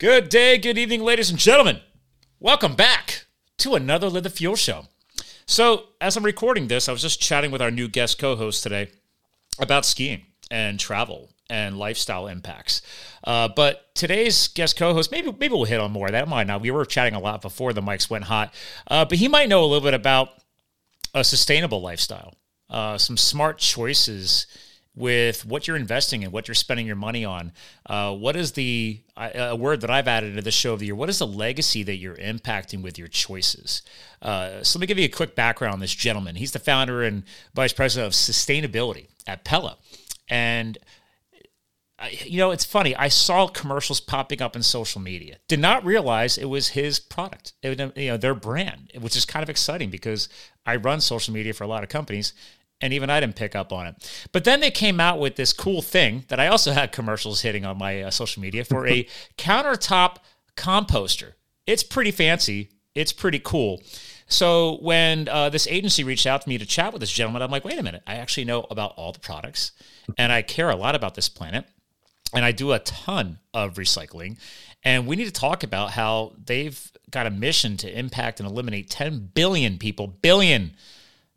[0.00, 1.80] Good day, good evening, ladies and gentlemen.
[2.38, 3.26] Welcome back
[3.58, 4.86] to another Live the Fuel show.
[5.44, 8.62] So, as I'm recording this, I was just chatting with our new guest co host
[8.62, 8.88] today
[9.58, 12.80] about skiing and travel and lifestyle impacts.
[13.24, 16.26] Uh, but today's guest co-host, maybe maybe we'll hit on more of that.
[16.26, 16.62] Might not.
[16.62, 18.54] We were chatting a lot before the mics went hot,
[18.86, 20.30] uh, but he might know a little bit about
[21.12, 22.38] a sustainable lifestyle,
[22.70, 24.46] uh, some smart choices
[24.94, 27.52] with what you're investing in, what you're spending your money on.
[27.86, 30.94] Uh, what is the a word that I've added to the show of the year?
[30.94, 33.82] What is the legacy that you're impacting with your choices?
[34.20, 36.36] Uh, so let me give you a quick background on this gentleman.
[36.36, 37.22] He's the founder and
[37.54, 39.76] vice president of sustainability at Pella,
[40.28, 40.78] and
[42.22, 42.96] you know, it's funny.
[42.96, 45.36] I saw commercials popping up in social media.
[45.48, 49.42] Did not realize it was his product, it, you know, their brand, which is kind
[49.42, 50.28] of exciting because
[50.64, 52.32] I run social media for a lot of companies,
[52.80, 54.28] and even I didn't pick up on it.
[54.32, 57.64] But then they came out with this cool thing that I also had commercials hitting
[57.64, 59.06] on my uh, social media for a
[59.38, 60.16] countertop
[60.56, 61.32] composter.
[61.66, 62.70] It's pretty fancy.
[62.94, 63.82] It's pretty cool.
[64.26, 67.50] So when uh, this agency reached out to me to chat with this gentleman, I'm
[67.50, 68.02] like, wait a minute.
[68.06, 69.72] I actually know about all the products,
[70.16, 71.66] and I care a lot about this planet
[72.32, 74.38] and I do a ton of recycling.
[74.82, 78.88] And we need to talk about how they've got a mission to impact and eliminate
[78.88, 80.74] 10 billion people, billion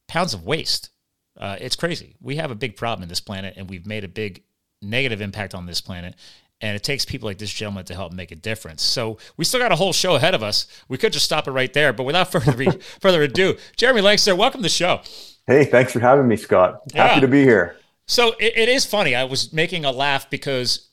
[0.07, 0.89] pounds of waste.
[1.37, 2.15] Uh, it's crazy.
[2.21, 4.43] We have a big problem in this planet, and we've made a big
[4.81, 6.15] negative impact on this planet.
[6.61, 8.83] And it takes people like this gentleman to help make a difference.
[8.83, 10.67] So we still got a whole show ahead of us.
[10.87, 11.91] We could just stop it right there.
[11.91, 15.01] But without further re- further ado, Jeremy Lancaster, welcome to the show.
[15.45, 16.81] Hey, thanks for having me, Scott.
[16.93, 17.19] Happy yeah.
[17.19, 17.75] to be here.
[18.05, 19.15] So it, it is funny.
[19.15, 20.87] I was making a laugh because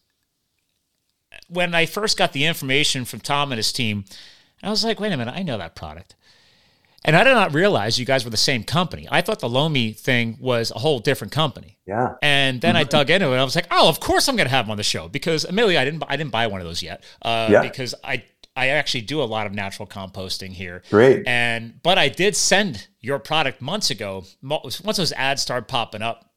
[1.49, 4.05] when I first got the information from Tom and his team,
[4.63, 6.15] I was like, wait a minute, I know that product.
[7.05, 9.09] And I did not realize you guys were the same company.
[9.11, 11.79] I thought the Lomi thing was a whole different company.
[11.87, 12.15] Yeah.
[12.23, 13.33] And then I dug into it.
[13.33, 15.09] and I was like, oh, of course I'm going to have him on the show
[15.09, 17.03] because a Lomi, I didn't I didn't buy one of those yet.
[17.23, 17.63] Uh, yeah.
[17.63, 18.25] Because I
[18.57, 20.83] I actually do a lot of natural composting here.
[20.91, 21.27] Great.
[21.27, 24.25] And but I did send your product months ago.
[24.43, 26.30] Once those ads started popping up,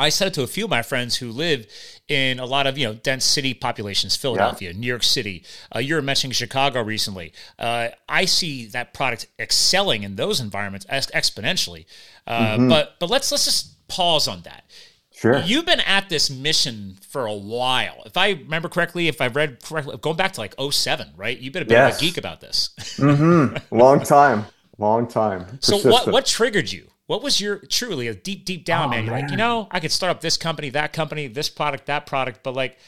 [0.00, 1.66] I said it to a few of my friends who live
[2.08, 4.78] in a lot of you know dense city populations, Philadelphia, yeah.
[4.78, 5.44] New York City.
[5.74, 7.32] Uh, you were mentioning Chicago recently.
[7.58, 11.84] Uh, I see that product excelling in those environments exponentially.
[12.26, 12.68] Uh, mm-hmm.
[12.68, 14.64] But but let's let's just pause on that.
[15.12, 15.38] Sure.
[15.40, 18.02] You've been at this mission for a while.
[18.06, 21.38] If I remember correctly, if I've read correctly, going back to like 07, right?
[21.38, 21.96] You've been a bit yes.
[21.96, 22.70] of a geek about this.
[22.96, 23.54] mm-hmm.
[23.76, 24.46] Long time.
[24.78, 25.44] Long time.
[25.44, 25.82] Persistent.
[25.82, 26.89] So what what triggered you?
[27.10, 29.04] What was your truly a deep, deep down, oh, man?
[29.04, 29.22] You're man.
[29.22, 32.44] like, you know, I could start up this company, that company, this product, that product,
[32.44, 32.78] but like,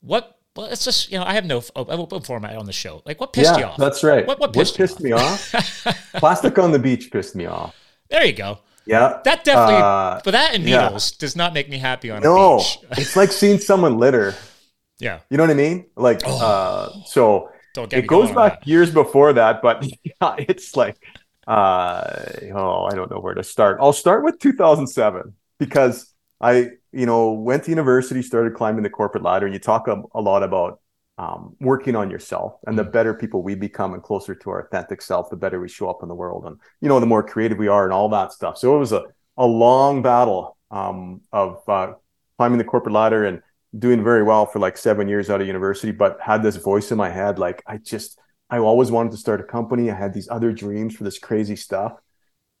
[0.00, 0.38] what?
[0.54, 3.02] Well, it's just you know, I have no open format on the show.
[3.04, 3.76] Like, what pissed yeah, you off?
[3.76, 4.24] That's right.
[4.24, 5.50] What, what pissed, what pissed me off?
[6.14, 7.74] Plastic on the beach pissed me off.
[8.08, 8.60] There you go.
[8.86, 9.82] Yeah, that definitely.
[9.82, 11.16] Uh, but that and needles yeah.
[11.18, 12.78] does not make me happy on no, a beach.
[12.92, 14.36] it's like seeing someone litter.
[15.00, 15.86] Yeah, you know what I mean.
[15.96, 16.40] Like, oh.
[16.40, 17.50] uh, so
[17.90, 20.96] it goes back years before that, but yeah, it's like
[21.48, 23.78] uh, oh, I don't know where to start.
[23.80, 29.24] I'll start with 2007 because I, you know, went to university, started climbing the corporate
[29.24, 30.80] ladder, and you talk a, a lot about
[31.16, 32.56] um, working on yourself.
[32.66, 32.92] And the mm.
[32.92, 36.02] better people we become and closer to our authentic self, the better we show up
[36.02, 38.58] in the world, and you know, the more creative we are, and all that stuff.
[38.58, 39.04] So it was a
[39.38, 41.94] a long battle um, of uh,
[42.36, 43.40] climbing the corporate ladder and
[43.78, 46.98] doing very well for like seven years out of university, but had this voice in
[46.98, 48.18] my head like I just
[48.50, 49.90] I always wanted to start a company.
[49.90, 51.98] I had these other dreams for this crazy stuff.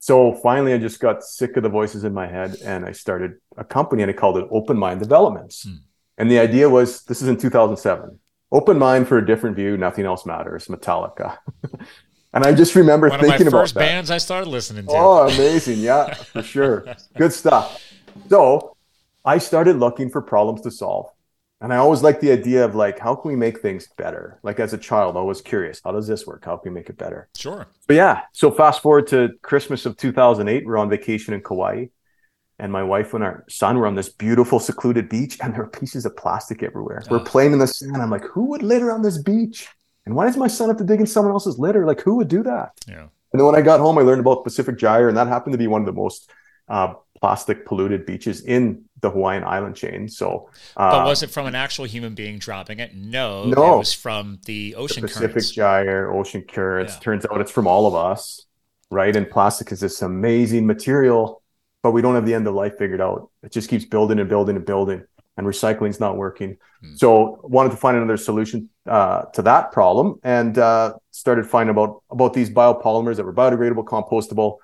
[0.00, 3.34] So finally, I just got sick of the voices in my head and I started
[3.56, 5.64] a company and I called it Open Mind Developments.
[5.64, 5.76] Hmm.
[6.18, 8.18] And the idea was this is in 2007
[8.52, 11.38] open mind for a different view, nothing else matters, Metallica.
[12.32, 14.92] and I just remember One thinking of my first about bands I started listening to.
[14.92, 15.78] Oh, amazing.
[15.78, 16.86] Yeah, for sure.
[17.16, 17.82] Good stuff.
[18.28, 18.76] So
[19.24, 21.10] I started looking for problems to solve.
[21.60, 24.38] And I always like the idea of like, how can we make things better?
[24.44, 26.44] Like as a child, I was curious, how does this work?
[26.44, 27.28] How can we make it better?
[27.36, 27.66] Sure.
[27.88, 31.86] But yeah, so fast forward to Christmas of 2008, we're on vacation in Kauai,
[32.60, 35.70] and my wife and our son were on this beautiful secluded beach, and there were
[35.70, 37.02] pieces of plastic everywhere.
[37.06, 37.18] Oh.
[37.18, 37.96] We're playing in the sand.
[37.96, 39.68] I'm like, who would litter on this beach?
[40.06, 41.84] And why does my son have to dig in someone else's litter?
[41.84, 42.72] Like, who would do that?
[42.86, 43.08] Yeah.
[43.32, 45.58] And then when I got home, I learned about Pacific Gyre, and that happened to
[45.58, 46.30] be one of the most
[46.68, 50.08] uh, plastic polluted beaches in the Hawaiian island chain.
[50.08, 52.94] So, uh, but was it from an actual human being dropping it?
[52.94, 55.50] No, no, it was from the ocean the Pacific currents.
[55.52, 56.94] Gyre, ocean currents.
[56.94, 57.00] Yeah.
[57.00, 58.46] Turns out it's from all of us,
[58.90, 59.14] right?
[59.14, 61.42] And plastic is this amazing material,
[61.82, 63.30] but we don't have the end of life figured out.
[63.42, 65.04] It just keeps building and building and building,
[65.36, 66.56] and recycling's not working.
[66.80, 66.94] Hmm.
[66.96, 72.02] So, wanted to find another solution uh, to that problem, and uh, started finding about
[72.10, 74.58] about these biopolymers that were biodegradable, compostable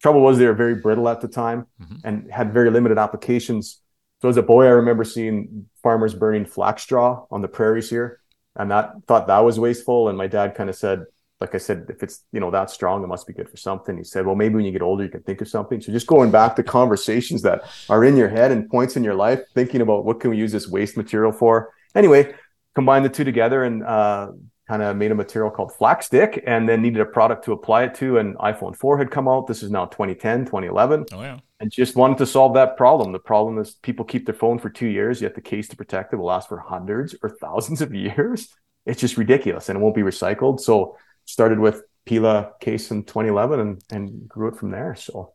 [0.00, 1.96] Trouble was they were very brittle at the time mm-hmm.
[2.04, 3.80] and had very limited applications.
[4.22, 8.20] So as a boy, I remember seeing farmers burning flax straw on the prairies here.
[8.56, 10.08] and that thought that was wasteful.
[10.08, 11.04] And my dad kind of said,
[11.40, 13.96] like I said, if it's you know that strong, it must be good for something.
[13.96, 15.80] He said, well, maybe when you get older, you can think of something.
[15.80, 19.14] So just going back to conversations that are in your head and points in your
[19.14, 21.72] life, thinking about what can we use this waste material for.
[21.94, 22.34] Anyway,
[22.74, 24.28] combine the two together and uh,
[24.70, 27.94] kind of made a material called Flaxstic, and then needed a product to apply it
[27.96, 28.18] to.
[28.18, 29.48] And iPhone 4 had come out.
[29.48, 31.06] This is now 2010, 2011.
[31.12, 31.38] Oh yeah.
[31.58, 33.10] And just wanted to solve that problem.
[33.10, 36.12] The problem is people keep their phone for two years, yet the case to protect
[36.12, 38.54] it will last for hundreds or thousands of years.
[38.86, 40.60] It's just ridiculous, and it won't be recycled.
[40.60, 44.94] So started with Pela case in 2011 and, and grew it from there.
[44.94, 45.34] So.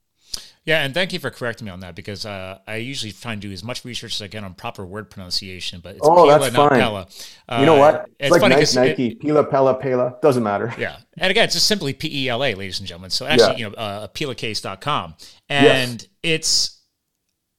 [0.65, 3.41] Yeah, and thank you for correcting me on that because uh, I usually try and
[3.41, 6.39] do as much research as I can on proper word pronunciation, but it's oh, Pila,
[6.39, 6.69] that's fine.
[6.69, 7.07] Pella.
[7.47, 7.95] Uh, you know what?
[7.95, 10.73] Uh, it's, it's like Nike, Nike it, Pila, Pella, Pela, doesn't matter.
[10.79, 13.11] Yeah, and again, it's just simply P E L A, ladies and gentlemen.
[13.11, 13.57] So actually, yeah.
[13.57, 15.15] you know, uh, pelacase.com,
[15.49, 16.09] and yes.
[16.23, 16.81] it's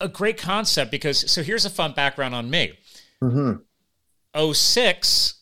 [0.00, 2.72] a great concept because so here's a fun background on me.
[3.22, 4.52] Mm-hmm.
[4.52, 5.34] 06,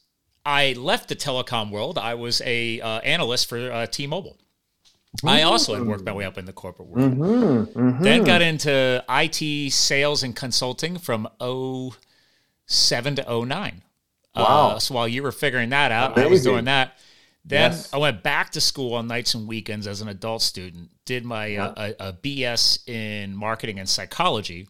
[0.44, 1.98] I left the telecom world.
[1.98, 4.38] I was a uh, analyst for uh, T-Mobile.
[5.22, 7.12] I also had worked my way up in the corporate world.
[7.12, 8.02] Mm-hmm, mm-hmm.
[8.02, 11.28] Then got into IT sales and consulting from
[12.66, 13.82] 07 to 09.
[14.34, 14.68] Uh, wow.
[14.70, 16.26] Uh, so while you were figuring that out, Amazing.
[16.26, 16.98] I was doing that.
[17.44, 17.92] Then yes.
[17.92, 20.90] I went back to school on nights and weekends as an adult student.
[21.04, 21.66] Did my yeah.
[21.66, 24.66] uh, a, a BS in marketing and psychology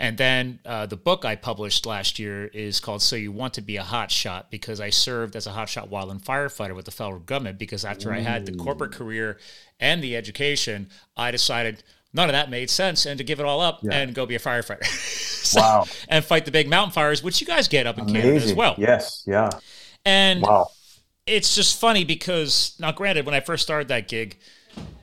[0.00, 3.60] and then uh, the book I published last year is called "So You Want to
[3.60, 6.92] Be a Hot Shot" because I served as a hot hotshot wildland firefighter with the
[6.92, 7.58] federal government.
[7.58, 8.14] Because after Ooh.
[8.14, 9.38] I had the corporate career
[9.80, 13.60] and the education, I decided none of that made sense, and to give it all
[13.60, 13.94] up yeah.
[13.94, 14.84] and go be a firefighter.
[15.44, 15.84] so, wow!
[16.08, 18.22] And fight the big mountain fires, which you guys get up in Amazing.
[18.22, 18.74] Canada as well.
[18.78, 19.50] Yes, yeah.
[20.04, 20.68] And wow,
[21.26, 24.38] it's just funny because now, granted, when I first started that gig,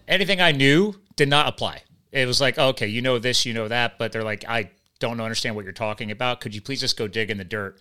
[0.07, 1.81] anything I knew did not apply.
[2.13, 4.69] It was like, okay, you know this, you know that, but they're like, I
[4.99, 6.41] don't understand what you're talking about.
[6.41, 7.79] Could you please just go dig in the dirt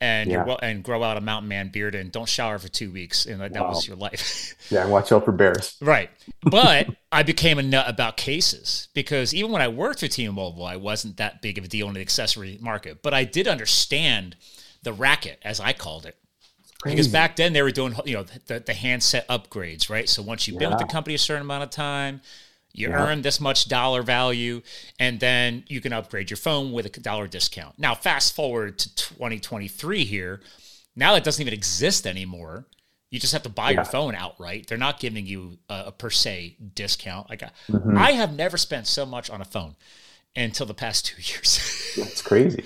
[0.00, 0.44] and yeah.
[0.62, 3.52] and grow out a mountain man beard and don't shower for two weeks and that,
[3.52, 3.68] wow.
[3.68, 4.54] was your life.
[4.70, 5.76] yeah, and watch out for bears.
[5.80, 6.10] Right,
[6.42, 10.76] but I became a nut about cases because even when I worked for T-Mobile, I
[10.76, 14.36] wasn't that big of a deal in the accessory market, but I did understand
[14.82, 16.16] the racket as I called it.
[16.84, 20.06] Because back then they were doing, you know, the, the handset upgrades, right?
[20.06, 20.68] So once you've yeah.
[20.68, 22.20] been with the company a certain amount of time,
[22.74, 23.06] you yeah.
[23.06, 24.60] earn this much dollar value,
[24.98, 27.78] and then you can upgrade your phone with a dollar discount.
[27.78, 30.40] Now, fast forward to 2023 here.
[30.96, 32.66] Now that doesn't even exist anymore.
[33.10, 33.76] You just have to buy yeah.
[33.76, 34.66] your phone outright.
[34.66, 37.30] They're not giving you a, a per se discount.
[37.30, 37.96] Like mm-hmm.
[37.96, 39.76] I have never spent so much on a phone
[40.34, 41.94] until the past two years.
[41.96, 42.64] That's crazy.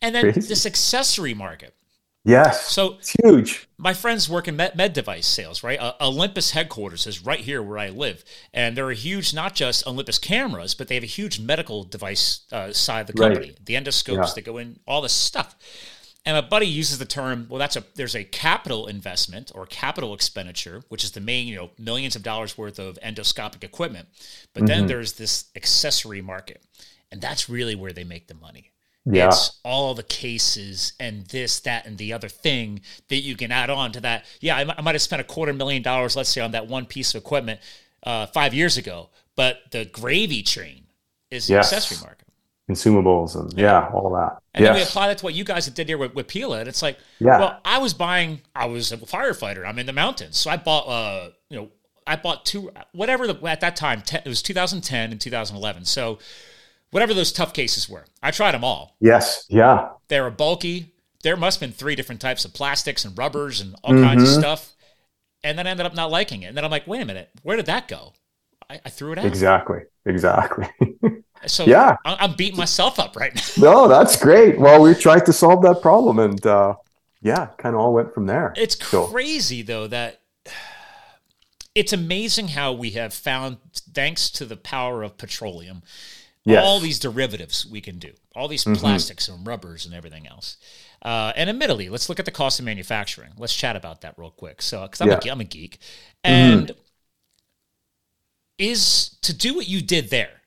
[0.00, 0.48] And then crazy.
[0.48, 1.74] this accessory market.
[2.24, 2.68] Yes.
[2.68, 3.66] So it's huge.
[3.78, 5.80] My friends work in med, med device sales, right?
[5.80, 9.86] Uh, Olympus headquarters is right here where I live, and they're a huge, not just
[9.86, 13.48] Olympus cameras, but they have a huge medical device uh, side of the company.
[13.48, 13.64] Right.
[13.64, 14.32] The endoscopes yeah.
[14.34, 15.56] that go in, all this stuff.
[16.26, 20.12] And my buddy uses the term, well, that's a there's a capital investment or capital
[20.12, 24.08] expenditure, which is the main, you know, millions of dollars worth of endoscopic equipment.
[24.52, 24.66] But mm-hmm.
[24.66, 26.62] then there's this accessory market,
[27.10, 28.69] and that's really where they make the money.
[29.12, 29.28] Yeah.
[29.28, 33.70] It's all the cases and this, that, and the other thing that you can add
[33.70, 34.24] on to that.
[34.40, 36.86] Yeah, I, I might have spent a quarter million dollars, let's say, on that one
[36.86, 37.60] piece of equipment
[38.02, 40.84] uh, five years ago, but the gravy train
[41.30, 41.72] is the yes.
[41.72, 42.26] accessory market.
[42.68, 44.38] Consumables and yeah, all that.
[44.54, 44.70] And yes.
[44.70, 46.82] then we apply that to what you guys did here with, with Pela, and it's
[46.82, 47.38] like, yeah.
[47.38, 49.66] well, I was buying, I was a firefighter.
[49.66, 51.68] I'm in the mountains, so I bought, uh, you know,
[52.06, 55.84] I bought two, whatever the at that time, it was 2010 and 2011.
[55.84, 56.18] So
[56.90, 58.04] whatever those tough cases were.
[58.22, 58.96] I tried them all.
[59.00, 59.46] Yes.
[59.48, 59.90] Yeah.
[60.08, 60.94] They were bulky.
[61.22, 64.04] There must have been three different types of plastics and rubbers and all mm-hmm.
[64.04, 64.74] kinds of stuff.
[65.42, 66.46] And then I ended up not liking it.
[66.46, 68.14] And then I'm like, wait a minute, where did that go?
[68.68, 69.24] I, I threw it out.
[69.24, 69.80] Exactly.
[70.06, 70.68] Exactly.
[71.46, 73.42] so yeah, I'm beating myself up right now.
[73.58, 74.58] no, that's great.
[74.58, 76.74] Well, we tried to solve that problem and uh,
[77.22, 78.54] yeah, kind of all went from there.
[78.56, 79.66] It's crazy so.
[79.66, 80.22] though that
[81.74, 83.58] it's amazing how we have found,
[83.94, 85.82] thanks to the power of petroleum,
[86.44, 86.64] yes.
[86.64, 88.74] all these derivatives we can do, all these mm-hmm.
[88.80, 90.56] plastics and rubbers and everything else.
[91.02, 93.30] Uh, and admittedly, let's look at the cost of manufacturing.
[93.38, 94.62] Let's chat about that real quick.
[94.62, 95.20] So, because I'm, yeah.
[95.24, 95.78] a, I'm a geek,
[96.22, 96.80] and mm-hmm.
[98.58, 100.42] is to do what you did there,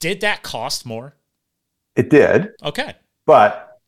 [0.00, 1.14] did that cost more?
[1.94, 2.50] It did.
[2.64, 2.94] Okay.
[3.26, 3.80] But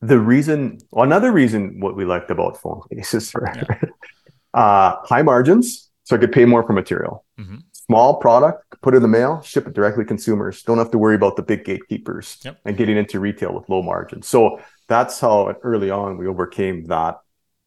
[0.00, 3.32] the reason, well, another reason what we liked about phone cases?
[3.54, 3.64] Yeah.
[4.54, 7.24] uh, high margins, so I could pay more for material.
[7.38, 7.56] Mm-hmm
[7.92, 10.62] small product, put it in the mail, ship it directly to consumers.
[10.62, 12.58] Don't have to worry about the big gatekeepers yep.
[12.64, 14.26] and getting into retail with low margins.
[14.26, 17.20] So that's how early on we overcame that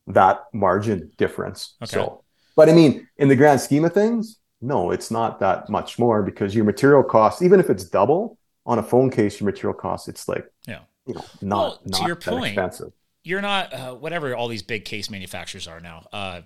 [0.07, 1.75] that margin difference.
[1.81, 1.91] Okay.
[1.93, 2.23] So,
[2.55, 6.21] but I mean, in the grand scheme of things, no, it's not that much more
[6.21, 10.07] because your material costs, even if it's double on a phone case, your material costs,
[10.07, 12.91] it's like, yeah, you know, not, well, not to your point, expensive
[13.25, 16.07] you're not uh, whatever all these big case manufacturers are now.
[16.13, 16.41] Uh,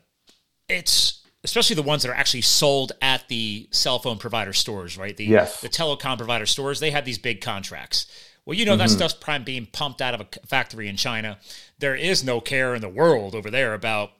[0.67, 5.15] it's especially the ones that are actually sold at the cell phone provider stores, right?
[5.15, 5.61] The yes.
[5.61, 8.07] the telecom provider stores, they have these big contracts.
[8.45, 8.79] Well, you know mm-hmm.
[8.79, 11.37] that stuff's prime being pumped out of a factory in China.
[11.77, 14.11] There is no care in the world over there about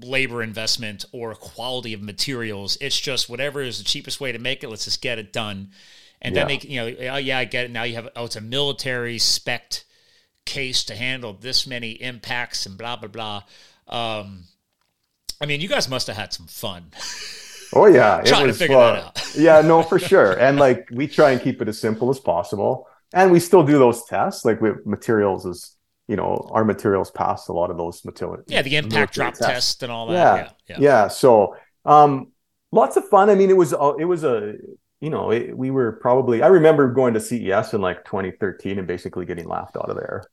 [0.00, 2.76] labor investment or quality of materials.
[2.80, 4.68] It's just whatever is the cheapest way to make it.
[4.68, 5.70] Let's just get it done.
[6.20, 6.44] And yeah.
[6.44, 7.70] then they, you know, oh yeah, I get it.
[7.70, 9.84] Now you have oh, it's a military spec
[10.44, 13.42] case to handle this many impacts and blah blah blah.
[13.88, 14.44] Um,
[15.42, 16.86] I mean, you guys must have had some fun.
[17.74, 18.96] Oh yeah, trying to figure fun.
[18.96, 19.34] that out.
[19.34, 20.38] yeah, no, for sure.
[20.38, 23.78] And like we try and keep it as simple as possible, and we still do
[23.78, 24.44] those tests.
[24.44, 25.74] Like we materials is
[26.06, 28.44] you know our materials pass a lot of those materials.
[28.46, 29.46] Yeah, the impact drop tests.
[29.46, 30.12] test and all that.
[30.12, 30.50] Yeah, yeah.
[30.68, 30.76] yeah.
[30.80, 31.08] yeah.
[31.08, 31.56] So
[31.86, 32.32] um,
[32.72, 33.30] lots of fun.
[33.30, 34.52] I mean, it was it was a
[35.00, 38.86] you know it, we were probably I remember going to CES in like 2013 and
[38.86, 40.24] basically getting laughed out of there.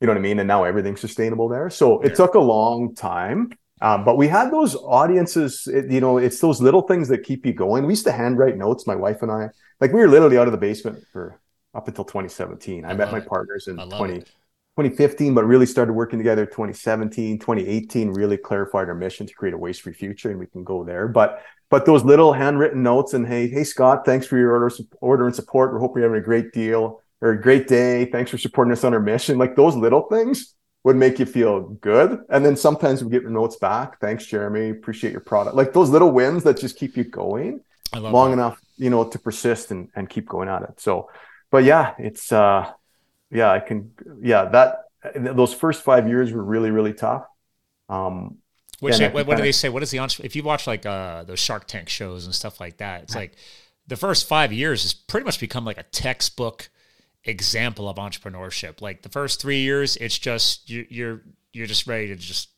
[0.00, 0.38] You know what I mean?
[0.38, 1.68] And now everything's sustainable there.
[1.68, 3.50] So it took a long time.
[3.80, 7.44] Um, but we had those audiences, it, you know, it's those little things that keep
[7.44, 7.84] you going.
[7.84, 9.48] We used to handwrite notes, my wife and I.
[9.80, 11.38] Like we were literally out of the basement for
[11.74, 12.84] up until 2017.
[12.84, 13.26] I, I met my it.
[13.26, 19.26] partners in 20, 2015, but really started working together 2017, 2018, really clarified our mission
[19.26, 21.06] to create a waste-free future, and we can go there.
[21.06, 25.26] But but those little handwritten notes and hey, hey Scott, thanks for your order order
[25.26, 25.74] and support.
[25.74, 28.06] We hope you're having a great deal or a great day.
[28.06, 29.36] Thanks for supporting us on our mission.
[29.36, 30.54] Like those little things
[30.86, 32.20] would make you feel good.
[32.28, 33.98] And then sometimes we get the notes back.
[33.98, 34.70] Thanks, Jeremy.
[34.70, 35.56] Appreciate your product.
[35.56, 37.60] Like those little wins that just keep you going
[37.92, 38.34] long that.
[38.34, 40.78] enough, you know, to persist and, and keep going at it.
[40.78, 41.10] So,
[41.50, 42.70] but yeah, it's uh
[43.32, 43.90] yeah, I can.
[44.20, 44.84] Yeah, that
[45.16, 47.26] those first five years were really really tough.
[47.88, 48.38] Um,
[48.78, 49.68] Which what, what do they say?
[49.68, 52.76] What is the if you watch like uh, those Shark Tank shows and stuff like
[52.76, 53.02] that?
[53.02, 53.34] It's like
[53.88, 56.68] the first five years has pretty much become like a textbook
[57.26, 58.80] example of entrepreneurship.
[58.80, 62.50] Like the first three years, it's just you, you're you're just ready to just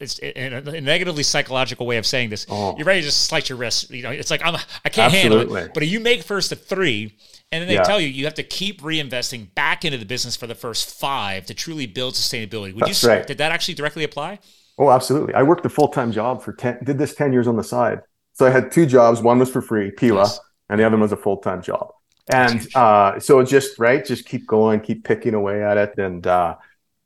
[0.00, 2.46] it's in a, negatively psychological way of saying this.
[2.48, 2.76] Oh.
[2.76, 3.90] You're ready to just slice your wrist.
[3.90, 5.38] You know, it's like I'm I can't Absolutely.
[5.38, 5.74] handle it.
[5.74, 7.16] But if you make first a three,
[7.52, 7.82] and then they yeah.
[7.82, 11.46] tell you you have to keep reinvesting back into the business for the first five
[11.46, 12.74] to truly build sustainability.
[12.74, 13.26] Would That's you right.
[13.26, 14.38] did that actually directly apply?
[14.78, 15.34] Oh, absolutely.
[15.34, 16.78] I worked a full time job for ten.
[16.84, 18.00] Did this ten years on the side.
[18.32, 19.22] So I had two jobs.
[19.22, 20.40] One was for free, Pela, yes.
[20.68, 21.92] and the other one was a full time job.
[22.32, 26.56] And uh, so just right, just keep going, keep picking away at it, and uh,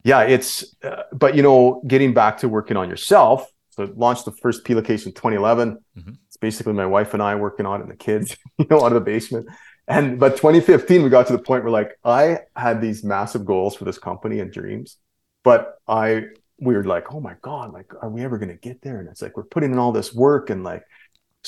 [0.05, 0.77] yeah, it's.
[0.83, 3.51] Uh, but you know, getting back to working on yourself.
[3.71, 5.79] So launched the first case in 2011.
[5.97, 6.13] Mm-hmm.
[6.27, 8.87] It's basically my wife and I working on it, and the kids, you know, out
[8.87, 9.49] of the basement.
[9.89, 13.75] And but 2015, we got to the point where like I had these massive goals
[13.75, 14.99] for this company and dreams,
[15.43, 16.25] but I
[16.61, 19.01] we were like, oh my god, like are we ever going to get there?
[19.01, 20.83] And it's like we're putting in all this work and like,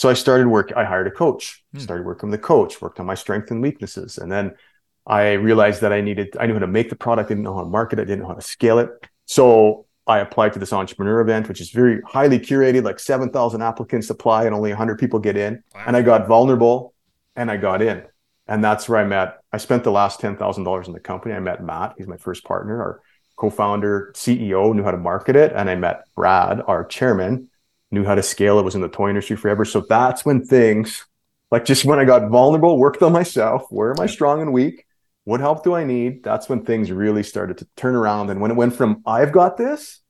[0.01, 0.73] so I started work.
[0.75, 1.81] I hired a coach, hmm.
[1.81, 4.55] started working with the coach, worked on my strengths and weaknesses, and then
[5.07, 6.37] I realized that I needed.
[6.41, 8.05] I knew how to make the product, I didn't know how to market it, I
[8.07, 8.89] didn't know how to scale it.
[9.27, 14.09] So I applied to this entrepreneur event, which is very highly curated, like 7,000 applicants
[14.09, 15.63] apply and only 100 people get in.
[15.75, 15.85] Wow.
[15.89, 16.95] And I got vulnerable
[17.37, 18.03] and I got in
[18.49, 19.39] and that's where I met.
[19.53, 21.35] I spent the last ten thousand dollars in the company.
[21.35, 21.95] I met Matt.
[21.99, 23.01] He's my first partner, our
[23.37, 27.50] co-founder, CEO, knew how to market it, and I met Brad, our chairman,
[27.91, 28.65] knew how to scale it.
[28.65, 29.65] Was in the toy industry forever.
[29.65, 31.07] So that's when things,
[31.51, 33.67] like just when I got vulnerable, worked on myself.
[33.71, 34.87] Where am I strong and weak?
[35.25, 36.25] What help do I need?
[36.25, 38.31] That's when things really started to turn around.
[38.31, 40.01] And when it went from I've got this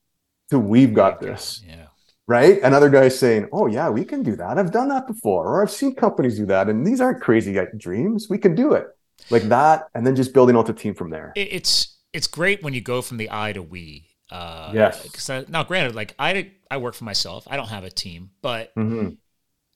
[0.51, 1.63] to we've got this.
[1.67, 1.87] Yeah
[2.31, 2.63] right?
[2.63, 4.57] Another guy saying, "Oh yeah, we can do that.
[4.57, 8.29] I've done that before, or I've seen companies do that, and these aren't crazy dreams.
[8.31, 8.87] We can do it."
[9.31, 11.33] Like that, and then just building out the team from there.
[11.35, 14.10] It's it's great when you go from the I to we.
[14.31, 15.03] Uh, yes.
[15.03, 17.47] Because now, granted, like I I work for myself.
[17.51, 19.11] I don't have a team, but mm-hmm.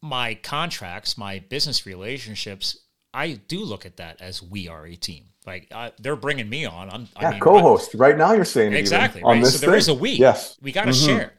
[0.00, 2.78] my contracts, my business relationships,
[3.12, 5.24] I do look at that as we are a team.
[5.46, 6.88] Like uh, they're bringing me on.
[6.90, 7.94] I'm yeah, I mean, co-host.
[7.94, 9.22] Right now, you're saying exactly.
[9.22, 9.44] Right?
[9.44, 9.78] So there thing?
[9.78, 10.12] is a we.
[10.12, 11.06] Yes, we got to mm-hmm.
[11.06, 11.32] share.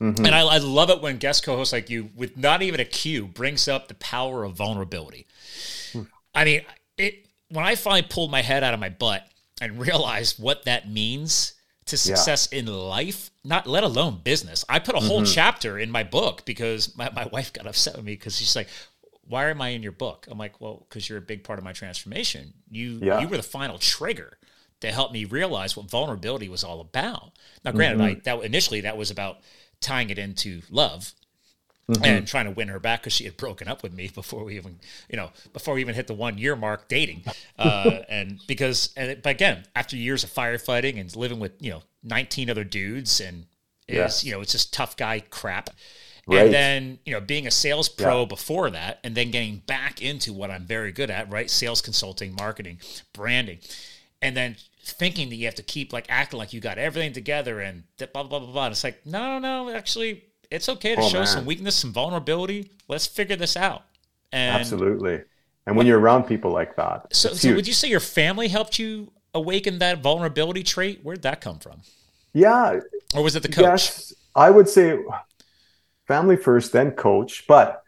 [0.00, 0.26] Mm-hmm.
[0.26, 3.26] And I, I, love it when guest co-hosts like you, with not even a cue,
[3.26, 5.26] brings up the power of vulnerability.
[5.94, 6.06] Mm.
[6.34, 6.62] I mean,
[6.98, 9.26] it when I finally pulled my head out of my butt
[9.58, 11.54] and realized what that means
[11.86, 12.58] to success yeah.
[12.58, 14.64] in life, not let alone business.
[14.68, 15.32] I put a whole mm-hmm.
[15.32, 18.68] chapter in my book because my, my wife got upset with me because she's like,
[19.28, 20.26] why am I in your book?
[20.30, 22.54] I'm like, well, because you're a big part of my transformation.
[22.70, 23.20] You yeah.
[23.20, 24.38] you were the final trigger
[24.80, 27.32] to help me realize what vulnerability was all about.
[27.64, 28.18] Now, granted, mm-hmm.
[28.18, 29.38] I that initially that was about
[29.80, 31.12] tying it into love
[31.88, 32.04] mm-hmm.
[32.04, 34.56] and trying to win her back because she had broken up with me before we
[34.56, 34.78] even,
[35.08, 37.24] you know, before we even hit the one year mark dating.
[37.58, 41.70] Uh, and because, and it, but again, after years of firefighting and living with, you
[41.70, 43.46] know, 19 other dudes and
[43.88, 44.24] is, yes.
[44.24, 45.70] you know, it's just tough guy crap.
[46.26, 46.44] Right.
[46.44, 48.26] And then, you know, being a sales pro yeah.
[48.26, 51.48] before that, and then getting back into what I'm very good at, right?
[51.48, 52.78] Sales consulting, marketing,
[53.12, 53.58] branding.
[54.20, 57.60] And then thinking that you have to keep like acting like you got everything together
[57.60, 58.52] and blah blah blah blah.
[58.52, 58.64] blah.
[58.66, 61.26] And it's like no, no, actually, it's okay to oh, show man.
[61.26, 62.70] some weakness, some vulnerability.
[62.88, 63.84] Let's figure this out.
[64.32, 65.22] And Absolutely.
[65.66, 68.78] And when you're around people like that, so, so would you say your family helped
[68.78, 71.00] you awaken that vulnerability trait?
[71.02, 71.82] Where'd that come from?
[72.32, 72.80] Yeah.
[73.14, 73.64] Or was it the coach?
[73.64, 74.98] Yes, I would say
[76.06, 77.46] family first, then coach.
[77.48, 77.82] But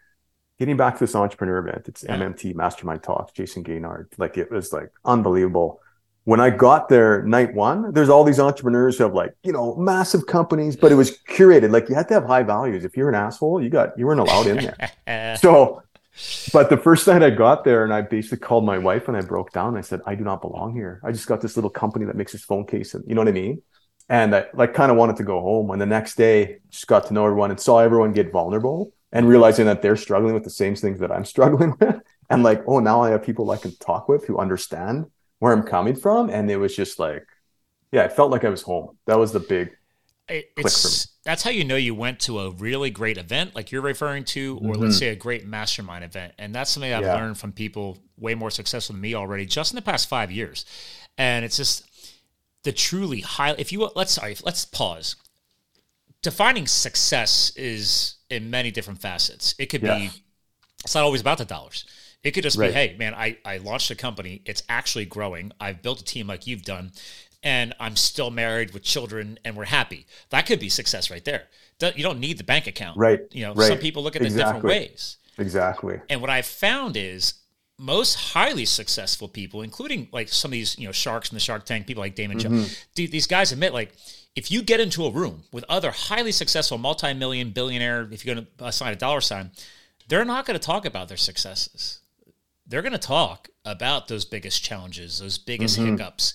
[0.57, 2.17] getting back to this entrepreneur event, it's yeah.
[2.17, 4.07] MMT Mastermind Talk, Jason Gaignard.
[4.17, 5.81] Like it was like unbelievable.
[6.29, 9.75] When I got there night one, there's all these entrepreneurs who have like, you know,
[9.77, 11.71] massive companies, but it was curated.
[11.71, 12.85] Like you had to have high values.
[12.85, 14.57] If you're an asshole, you got you weren't allowed in
[15.07, 15.35] there.
[15.41, 15.81] so
[16.53, 19.21] but the first night I got there and I basically called my wife and I
[19.21, 19.75] broke down.
[19.75, 21.01] I said, I do not belong here.
[21.03, 22.93] I just got this little company that makes this phone case.
[22.93, 23.63] And you know what I mean?
[24.07, 25.71] And I like kind of wanted to go home.
[25.71, 29.27] And the next day, just got to know everyone and saw everyone get vulnerable and
[29.27, 31.95] realizing that they're struggling with the same things that I'm struggling with.
[32.29, 35.07] And like, oh, now I have people I can talk with who understand
[35.39, 36.29] where I'm coming from.
[36.29, 37.25] And it was just like,
[37.91, 38.97] yeah, it felt like I was home.
[39.07, 39.75] That was the big
[40.29, 44.23] it's that's how you know you went to a really great event like you're referring
[44.23, 44.83] to or mm-hmm.
[44.83, 47.15] let's say a great mastermind event and that's something i've yeah.
[47.15, 50.65] learned from people way more successful than me already just in the past five years
[51.17, 51.83] and it's just
[52.63, 55.15] the truly high if you let's sorry let's pause
[56.21, 59.97] defining success is in many different facets it could yeah.
[59.97, 60.11] be
[60.83, 61.85] it's not always about the dollars
[62.23, 62.67] it could just right.
[62.67, 66.27] be hey man I, I launched a company it's actually growing i've built a team
[66.27, 66.91] like you've done
[67.43, 70.05] and I'm still married with children and we're happy.
[70.29, 71.43] That could be success right there.
[71.95, 72.97] You don't need the bank account.
[72.97, 73.21] Right.
[73.31, 73.67] You know, right.
[73.67, 74.41] some people look at exactly.
[74.41, 75.17] it different ways.
[75.37, 76.01] Exactly.
[76.09, 77.35] And what I've found is
[77.77, 81.65] most highly successful people, including like some of these, you know, sharks in the Shark
[81.65, 82.57] Tank, people like Daymond mm-hmm.
[82.57, 83.93] Jones, these guys admit like
[84.35, 88.45] if you get into a room with other highly successful multi-million billionaire, if you're going
[88.45, 89.51] to assign a dollar sign,
[90.09, 91.98] they're not going to talk about their successes.
[92.69, 95.97] They're going to talk about those biggest challenges, those biggest mm-hmm.
[95.97, 96.33] hiccups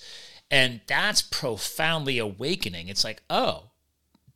[0.50, 2.88] and that's profoundly awakening.
[2.88, 3.70] It's like, oh,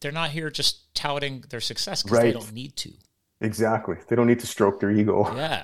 [0.01, 2.25] they're not here just touting their success because right.
[2.25, 2.93] they don't need to.
[3.41, 3.97] Exactly.
[4.09, 5.33] They don't need to stroke their ego.
[5.37, 5.63] yeah.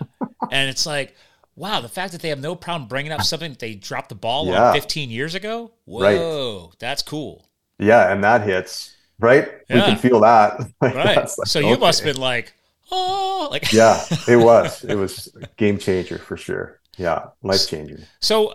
[0.52, 1.16] And it's like,
[1.56, 4.46] wow, the fact that they have no problem bringing up something they dropped the ball
[4.46, 4.68] yeah.
[4.68, 5.72] on 15 years ago.
[5.86, 6.78] Whoa, right.
[6.78, 7.48] that's cool.
[7.78, 8.12] Yeah.
[8.12, 9.48] And that hits, right?
[9.68, 9.76] Yeah.
[9.76, 10.60] We can feel that.
[10.80, 11.16] Like, right.
[11.16, 12.52] Like, so you must have been like,
[12.90, 14.84] oh, like, yeah, it was.
[14.84, 16.80] It was game changer for sure.
[16.96, 17.26] Yeah.
[17.42, 17.98] Life changing.
[18.20, 18.54] So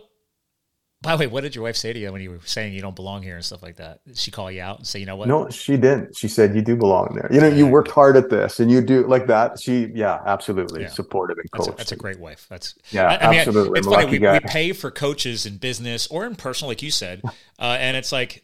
[1.01, 2.81] by the way, what did your wife say to you when you were saying you
[2.81, 4.03] don't belong here and stuff like that?
[4.05, 5.29] Did she call you out and say, you know what?
[5.29, 6.17] No, she didn't.
[6.17, 7.29] She said you do belong there.
[7.31, 9.61] You know, you worked hard at this and you do like that.
[9.61, 10.89] She, yeah, absolutely yeah.
[10.89, 11.67] supportive and coach.
[11.67, 12.47] That's, that's, a great wife.
[12.49, 13.79] That's yeah, I, I mean, absolutely.
[13.79, 14.19] It's funny.
[14.19, 17.95] We, we, pay for coaches in business or in personal, like you said, uh, and
[17.95, 18.43] it's like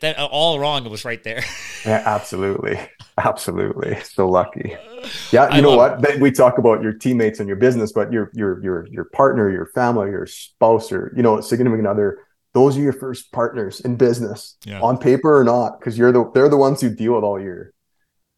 [0.00, 0.84] that uh, all wrong.
[0.84, 1.42] It was right there.
[1.84, 2.78] yeah, absolutely,
[3.18, 3.98] absolutely.
[4.02, 4.76] So lucky.
[5.30, 6.04] Yeah, you I know what?
[6.04, 6.20] It.
[6.20, 9.66] We talk about your teammates and your business, but your your your your partner, your
[9.66, 12.18] family, your spouse, or you know, significant other.
[12.54, 14.80] Those are your first partners in business, yeah.
[14.80, 17.72] on paper or not, because you're the they're the ones who deal with all your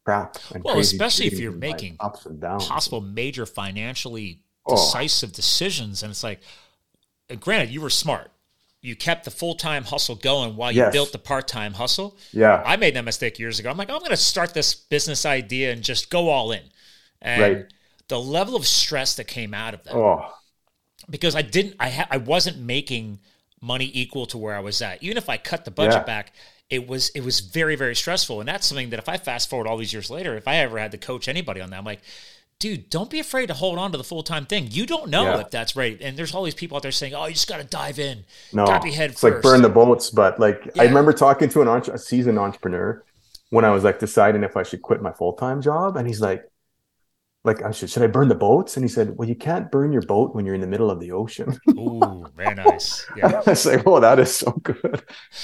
[0.05, 0.37] crap.
[0.63, 4.75] well, especially if you're making ups and downs, possible major financially oh.
[4.75, 5.35] decisive oh.
[5.35, 6.41] decisions, and it's like,
[7.39, 8.29] granted, you were smart
[8.81, 10.93] you kept the full time hustle going while you yes.
[10.93, 12.17] built the part time hustle.
[12.31, 12.63] Yeah.
[12.65, 13.69] I made that mistake years ago.
[13.69, 16.63] I'm like, I'm going to start this business idea and just go all in.
[17.21, 17.65] And right.
[18.07, 19.95] the level of stress that came out of that.
[19.95, 20.33] Oh.
[21.09, 23.19] Because I didn't, I, ha- I wasn't making
[23.61, 25.03] money equal to where I was at.
[25.03, 26.03] Even if I cut the budget yeah.
[26.03, 26.33] back,
[26.69, 29.67] it was it was very very stressful and that's something that if i fast forward
[29.67, 32.01] all these years later if i ever had to coach anybody on that i'm like
[32.59, 34.67] dude, don't be afraid to hold on to the full time thing.
[34.69, 35.39] You don't know yeah.
[35.39, 35.97] if that's right.
[36.01, 38.25] And there's all these people out there saying, "Oh, you just got to dive in,
[38.53, 39.35] no, got be head it's first.
[39.35, 40.83] like burn the boats." But like, yeah.
[40.83, 43.03] I remember talking to an a seasoned entrepreneur
[43.49, 46.19] when I was like deciding if I should quit my full time job, and he's
[46.19, 46.43] like,
[47.45, 49.93] "Like, I should should I burn the boats?" And he said, "Well, you can't burn
[49.93, 53.05] your boat when you're in the middle of the ocean." Ooh, very nice.
[53.15, 53.41] Yeah.
[53.47, 55.01] I was like, "Oh, that is so good."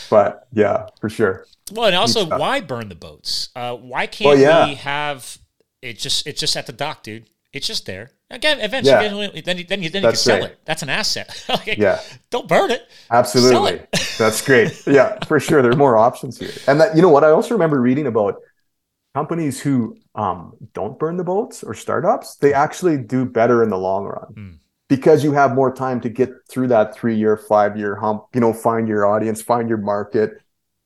[0.10, 1.46] But yeah, for sure.
[1.72, 3.50] Well, and also, why burn the boats?
[3.56, 4.68] Uh, why can't well, yeah.
[4.68, 5.40] we have
[5.86, 7.30] it just it's just at the dock, dude.
[7.54, 8.12] It's just there.
[8.30, 9.14] Again, eventually, yeah.
[9.14, 10.52] eventually then you, then you, then you can sell right.
[10.52, 10.60] it.
[10.66, 11.46] That's an asset.
[11.50, 12.02] like, yeah.
[12.30, 12.90] Don't burn it.
[13.10, 13.76] Absolutely.
[13.94, 14.10] It.
[14.18, 14.86] That's great.
[14.86, 15.62] Yeah, for sure.
[15.62, 16.52] There are more options here.
[16.68, 18.42] And that you know what I also remember reading about
[19.14, 23.78] companies who um, don't burn the boats or startups, they actually do better in the
[23.78, 24.34] long run.
[24.34, 24.58] Mm.
[24.90, 28.42] Because you have more time to get through that three year, five year hump, you
[28.42, 30.42] know, find your audience, find your market,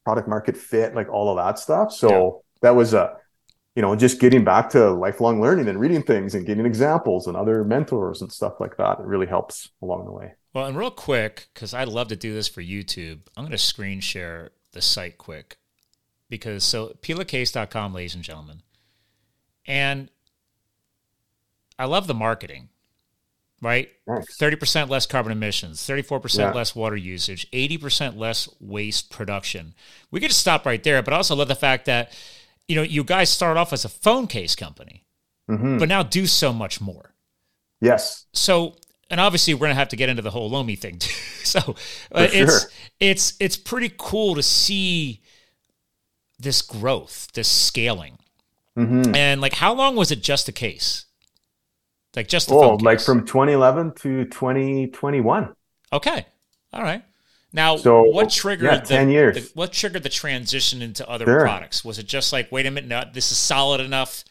[0.05, 1.91] product market fit, like all of that stuff.
[1.91, 2.59] So yeah.
[2.61, 3.17] that was a
[3.75, 7.37] you know, just getting back to lifelong learning and reading things and getting examples and
[7.37, 8.99] other mentors and stuff like that.
[8.99, 10.33] It really helps along the way.
[10.53, 13.57] Well, and real quick, because I'd love to do this for YouTube, I'm going to
[13.57, 15.57] screen share the site quick.
[16.27, 18.61] Because so pelacase.com, ladies and gentlemen.
[19.65, 20.09] And
[21.77, 22.69] I love the marketing.
[23.61, 23.89] right?
[24.37, 29.73] Thirty percent less carbon emissions, thirty-four percent less water usage, eighty percent less waste production.
[30.11, 32.11] We could just stop right there, but I also love the fact that
[32.69, 35.03] you know you guys started off as a phone case company,
[35.49, 35.79] mm-hmm.
[35.79, 37.15] but now do so much more.
[37.81, 38.27] Yes.
[38.31, 38.75] So,
[39.09, 40.99] and obviously, we're gonna have to get into the whole Lomi thing.
[40.99, 41.09] Too.
[41.43, 41.59] so,
[42.11, 42.71] uh, it's sure.
[42.99, 45.21] it's it's pretty cool to see
[46.37, 48.19] this growth, this scaling,
[48.77, 49.15] mm-hmm.
[49.15, 51.05] and like, how long was it just a case?
[52.15, 55.53] Like just the oh, like from 2011 to 2021.
[55.91, 56.25] Okay,
[56.71, 57.03] all right.
[57.51, 59.35] Now, so, what triggered yeah, 10 the, years.
[59.35, 61.41] The, what triggered the transition into other sure.
[61.41, 61.83] products?
[61.83, 64.23] Was it just like, wait a minute, no, this is solid enough?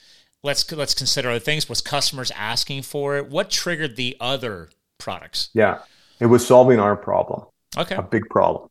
[0.45, 1.69] Let's let's consider other things.
[1.69, 3.29] Was customers asking for it?
[3.29, 5.51] What triggered the other products?
[5.53, 5.81] Yeah,
[6.21, 7.47] it was solving our problem.
[7.77, 8.69] Okay, a big problem.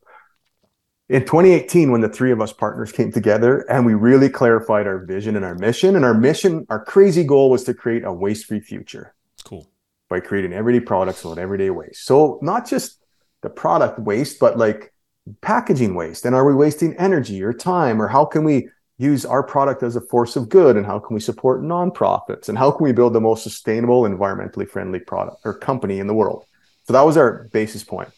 [1.10, 4.98] In 2018, when the three of us partners came together and we really clarified our
[5.04, 8.60] vision and our mission, and our mission, our crazy goal was to create a waste-free
[8.60, 9.14] future.
[9.34, 9.70] It's cool.
[10.10, 12.04] By creating everyday products with everyday waste.
[12.04, 12.98] So not just
[13.42, 14.92] the product waste, but like
[15.40, 16.24] packaging waste.
[16.24, 18.00] And are we wasting energy or time?
[18.00, 20.76] Or how can we use our product as a force of good?
[20.76, 22.48] And how can we support nonprofits?
[22.48, 26.14] And how can we build the most sustainable, environmentally friendly product or company in the
[26.14, 26.44] world?
[26.84, 28.08] So that was our basis point.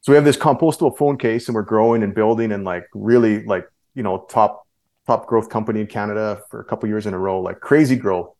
[0.00, 3.44] So we have this compostable phone case and we're growing and building and like really
[3.44, 4.66] like, you know, top
[5.06, 8.34] top growth company in Canada for a couple years in a row, like crazy growth.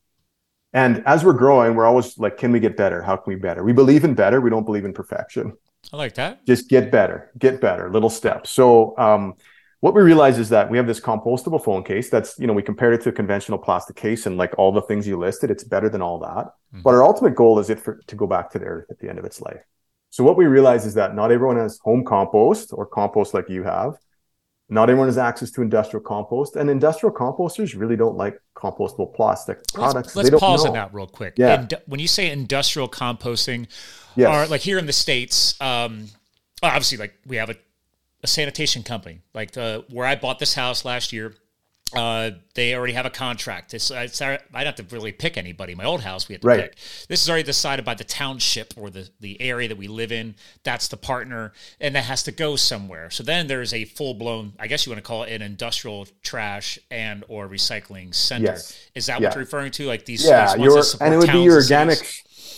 [0.72, 3.00] And as we're growing, we're always like, can we get better?
[3.00, 3.62] How can we better?
[3.62, 4.40] We believe in better.
[4.40, 5.56] We don't believe in perfection.
[5.92, 6.46] I like that.
[6.46, 8.50] Just get better, get better, little steps.
[8.50, 9.34] So um,
[9.80, 12.62] what we realize is that we have this compostable phone case that's, you know, we
[12.62, 15.64] compared it to a conventional plastic case and like all the things you listed, it's
[15.64, 16.46] better than all that.
[16.46, 16.82] Mm-hmm.
[16.82, 19.08] But our ultimate goal is it for, to go back to the earth at the
[19.08, 19.60] end of its life.
[20.10, 23.64] So what we realize is that not everyone has home compost or compost like you
[23.64, 23.94] have.
[24.70, 29.58] Not everyone has access to industrial compost, and industrial composters really don't like compostable plastic
[29.74, 30.16] products.
[30.16, 30.70] Let's, let's pause know.
[30.70, 31.34] on that real quick.
[31.36, 31.60] Yeah.
[31.60, 33.66] And when you say industrial composting,
[34.16, 34.28] yes.
[34.28, 36.06] are like here in the states, um,
[36.62, 37.56] obviously, like we have a,
[38.22, 41.34] a sanitation company, like the, where I bought this house last year.
[41.94, 43.72] Uh, they already have a contract.
[43.72, 45.76] It's, it's, I don't have to really pick anybody.
[45.76, 46.60] My old house, we had to right.
[46.62, 46.76] pick.
[47.08, 50.34] This is already decided by the township or the, the area that we live in.
[50.64, 53.10] That's the partner, and that has to go somewhere.
[53.10, 56.08] So then there's a full blown, I guess you want to call it an industrial
[56.22, 58.46] trash and or recycling center.
[58.46, 58.76] Yes.
[58.96, 59.28] Is that yeah.
[59.28, 59.86] what you're referring to?
[59.86, 61.98] Like these, yeah, these and it would be your organic,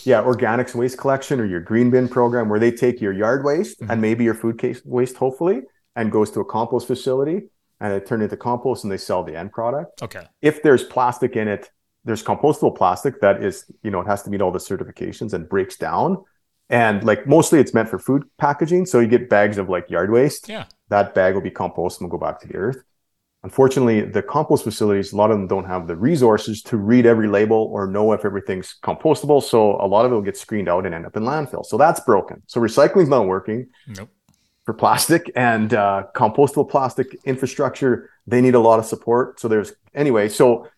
[0.07, 3.81] yeah, organics waste collection or your green bin program where they take your yard waste
[3.81, 3.90] mm-hmm.
[3.90, 5.62] and maybe your food case waste, hopefully,
[5.97, 7.49] and goes to a compost facility
[7.81, 10.03] and it turn it into compost and they sell the end product.
[10.03, 10.27] Okay.
[10.40, 11.71] If there's plastic in it,
[12.05, 15.49] there's compostable plastic that is, you know, it has to meet all the certifications and
[15.49, 16.25] breaks down.
[16.71, 18.87] And like mostly it's meant for food packaging.
[18.87, 20.49] So you get bags of like yard waste.
[20.49, 20.66] Yeah.
[20.88, 22.79] That bag will be compost and will go back to the earth.
[23.42, 27.29] Unfortunately, the compost facilities, a lot of them don't have the resources to read every
[27.29, 29.40] label or know if everything's compostable.
[29.42, 31.64] So a lot of it will get screened out and end up in landfill.
[31.64, 32.42] So that's broken.
[32.46, 33.68] So recycling's not working.
[33.87, 34.11] Nope
[34.66, 38.11] for plastic and uh, compostable plastic infrastructure.
[38.27, 39.40] They need a lot of support.
[39.40, 40.29] So there's anyway.
[40.29, 40.68] So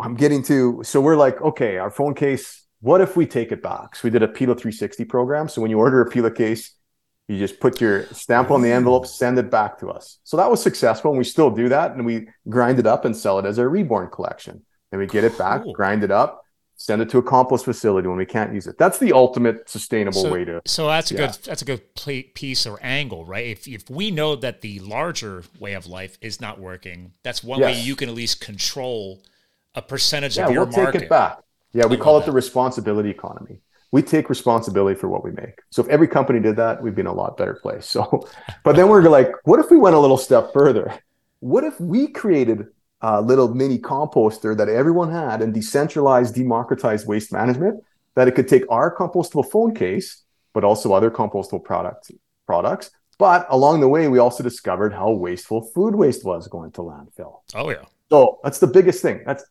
[0.00, 0.82] I'm getting to.
[0.84, 2.62] So we're like, okay, our phone case.
[2.80, 3.96] What if we take it back?
[3.96, 5.48] So we did a Pela 360 program.
[5.48, 6.74] So when you order a Pela case,
[7.28, 10.18] you just put your stamp on the envelope, send it back to us.
[10.24, 11.92] So that was successful, and we still do that.
[11.92, 14.62] And we grind it up and sell it as a reborn collection.
[14.90, 15.72] Then we get it back, cool.
[15.72, 16.44] grind it up,
[16.76, 18.76] send it to a compost facility when we can't use it.
[18.78, 20.60] That's the ultimate sustainable so, way to.
[20.66, 21.20] So that's a yeah.
[21.26, 21.94] good that's a good
[22.34, 23.46] piece or angle, right?
[23.46, 27.60] If if we know that the larger way of life is not working, that's one
[27.60, 27.66] yes.
[27.74, 29.22] way you can at least control
[29.74, 30.92] a percentage yeah, of your we'll market.
[30.92, 31.38] take it back.
[31.72, 32.26] Yeah, we call it that.
[32.26, 33.60] the responsibility economy.
[33.94, 35.60] We take responsibility for what we make.
[35.70, 37.88] So if every company did that, we'd be in a lot better place.
[37.88, 38.28] So,
[38.64, 40.98] but then we're like, what if we went a little step further?
[41.38, 42.66] What if we created
[43.02, 47.84] a little mini composter that everyone had and decentralized, democratized waste management,
[48.16, 52.10] that it could take our compostable phone case, but also other compostable product,
[52.46, 52.90] products.
[53.16, 57.42] But along the way, we also discovered how wasteful food waste was going to landfill.
[57.54, 57.84] Oh, yeah.
[58.10, 59.22] So that's the biggest thing.
[59.24, 59.44] That's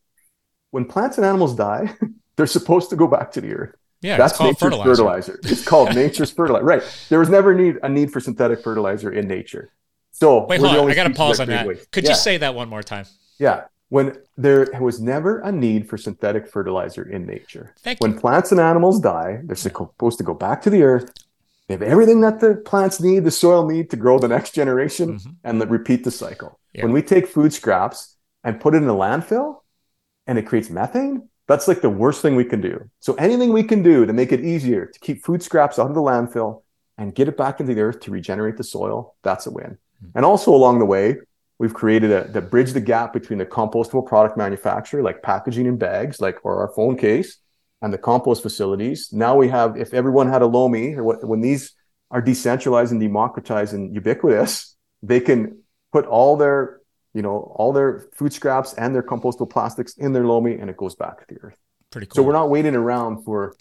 [0.72, 1.96] when plants and animals die,
[2.36, 3.76] they're supposed to go back to the earth.
[4.04, 4.90] Yeah, that's nature's fertilizer.
[4.90, 5.40] fertilizer.
[5.44, 6.66] It's called nature's fertilizer.
[6.66, 7.06] Right.
[7.10, 9.72] There was never need a need for synthetic fertilizer in nature.
[10.12, 10.92] So wait, hold on.
[10.92, 11.66] I got to pause on that.
[11.66, 11.90] Waste.
[11.92, 12.12] Could yeah.
[12.12, 13.06] you say that one more time?
[13.40, 13.66] Yeah.
[13.90, 17.74] When there was never a need for synthetic fertilizer in nature.
[17.80, 18.20] Thank when you.
[18.20, 21.12] plants and animals die, they're supposed to go back to the earth.
[21.68, 25.20] They have everything that the plants need, the soil need to grow the next generation
[25.20, 25.32] mm-hmm.
[25.44, 26.60] and repeat the cycle.
[26.74, 26.84] Yeah.
[26.84, 29.62] When we take food scraps and put it in a landfill
[30.28, 32.90] and it creates methane, that's like the worst thing we can do.
[33.00, 35.96] So anything we can do to make it easier to keep food scraps out of
[35.96, 36.64] the landfill
[36.98, 39.78] and get it back into the earth to regenerate the soil, that's a win.
[40.04, 40.08] Mm-hmm.
[40.16, 41.18] And also along the way,
[41.64, 45.78] We've created a to bridge the gap between the compostable product manufacturer, like packaging and
[45.80, 47.38] bags, like or our phone case,
[47.82, 49.14] and the compost facilities.
[49.14, 51.74] Now we have, if everyone had a Lomi, or what, when these
[52.12, 55.60] are decentralized and democratized and ubiquitous, they can
[55.92, 56.82] put all their,
[57.14, 60.78] you know, all their food scraps and their compostable plastics in their Lomi, and it
[60.78, 61.58] goes back to the earth.
[61.92, 62.16] Pretty cool.
[62.16, 63.56] So we're not waiting around for,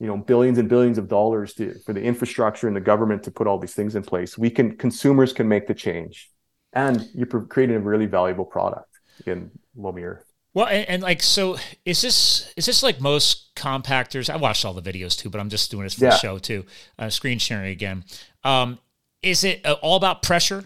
[0.00, 3.30] you know, billions and billions of dollars to for the infrastructure and the government to
[3.30, 4.38] put all these things in place.
[4.38, 6.30] We can consumers can make the change,
[6.72, 8.88] and you're creating a really valuable product
[9.26, 10.24] in Lomi Earth.
[10.54, 14.30] Well, and, and, like, so is this is this like most compactors?
[14.30, 16.10] I watched all the videos too, but I'm just doing this for yeah.
[16.10, 16.64] the show too.
[16.98, 18.04] Uh, screen sharing again.
[18.44, 18.78] Um,
[19.20, 20.64] is it uh, all about pressure,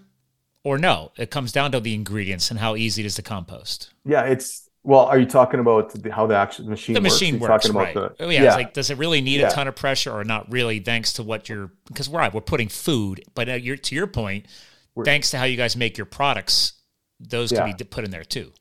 [0.69, 1.13] or no?
[1.17, 3.91] It comes down to the ingredients and how easy it is to compost.
[4.05, 5.07] Yeah, it's well.
[5.07, 6.95] Are you talking about the, how the actual machine?
[6.95, 7.95] The machine works, works right?
[7.95, 8.55] The, oh, yeah, yeah.
[8.55, 9.49] like, does it really need yeah.
[9.49, 10.79] a ton of pressure or not really?
[10.81, 14.47] Thanks to what you're because we're we're putting food, but to your point,
[14.95, 16.75] we're, thanks to how you guys make your products,
[17.19, 17.67] those yeah.
[17.67, 18.53] can be put in there too.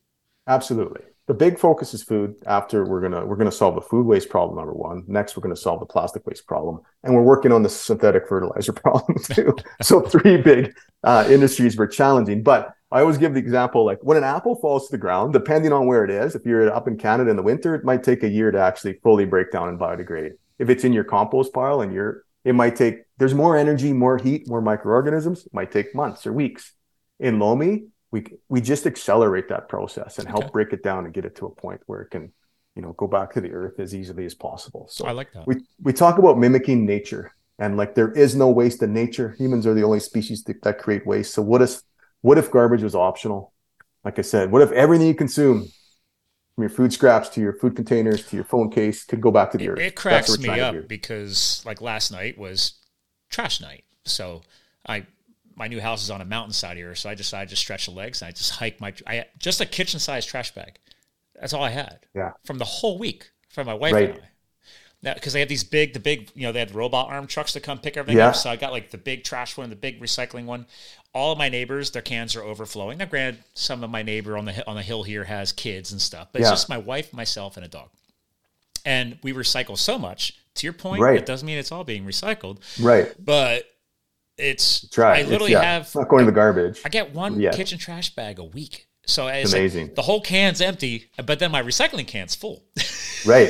[0.47, 2.35] Absolutely the big focus is food.
[2.45, 5.03] After we're gonna we're gonna solve the food waste problem number one.
[5.07, 6.79] Next we're gonna solve the plastic waste problem.
[7.03, 9.55] And we're working on the synthetic fertilizer problem too.
[9.81, 12.43] So three big uh, industries we're challenging.
[12.43, 15.73] But i always give the example like when an apple falls to the ground depending
[15.73, 18.23] on where it is if you're up in canada in the winter it might take
[18.23, 20.31] a year to actually fully break down and biodegrade.
[20.57, 24.17] If it's in your compost pile and you're it might take there's more energy more
[24.17, 25.45] heat more microorganisms.
[25.45, 26.71] It might take months or weeks.
[27.19, 30.39] In lomi we we just accelerate that process and okay.
[30.39, 32.31] help break it down and get it to a point where it can
[32.75, 34.87] you know go back to the earth as easily as possible.
[34.89, 35.47] So i like that.
[35.47, 39.35] we we talk about mimicking nature and like there is no waste in nature.
[39.37, 41.33] Humans are the only species that, that create waste.
[41.33, 41.81] So what if
[42.21, 43.53] what if garbage was optional?
[44.05, 45.67] Like i said what if everything you consume
[46.55, 49.51] from your food scraps to your food containers to your phone case could go back
[49.51, 49.79] to the it, earth?
[49.79, 52.73] it cracks me up because like last night was
[53.29, 53.83] trash night.
[54.05, 54.43] So
[54.87, 55.05] i
[55.57, 58.21] my new house is on a mountainside here, so I decided to stretch the legs
[58.21, 60.77] and I just hiked my I just a kitchen sized trash bag.
[61.39, 62.05] That's all I had.
[62.13, 62.33] Yeah.
[62.45, 64.09] From the whole week from my wife right.
[64.11, 64.27] and I.
[65.03, 67.53] Now, because they have these big, the big, you know, they had robot arm trucks
[67.53, 68.29] to come pick everything yeah.
[68.29, 68.35] up.
[68.35, 70.65] So I got like the big trash one, the big recycling one.
[71.13, 72.97] All of my neighbors, their cans are overflowing.
[72.97, 76.01] Now, granted, some of my neighbor on the on the hill here has kids and
[76.01, 76.47] stuff, but yeah.
[76.47, 77.89] it's just my wife, myself, and a dog.
[78.85, 80.33] And we recycle so much.
[80.55, 81.17] To your point, right.
[81.17, 82.59] it doesn't mean it's all being recycled.
[82.81, 83.13] Right.
[83.23, 83.65] But
[84.37, 85.25] it's right.
[85.25, 86.81] I literally it's, yeah, have it's not going to the garbage.
[86.85, 87.51] I get one yeah.
[87.51, 88.87] kitchen trash bag a week.
[89.05, 89.87] So it's amazing.
[89.87, 92.63] Like the whole can's empty, but then my recycling can's full.
[93.25, 93.49] right.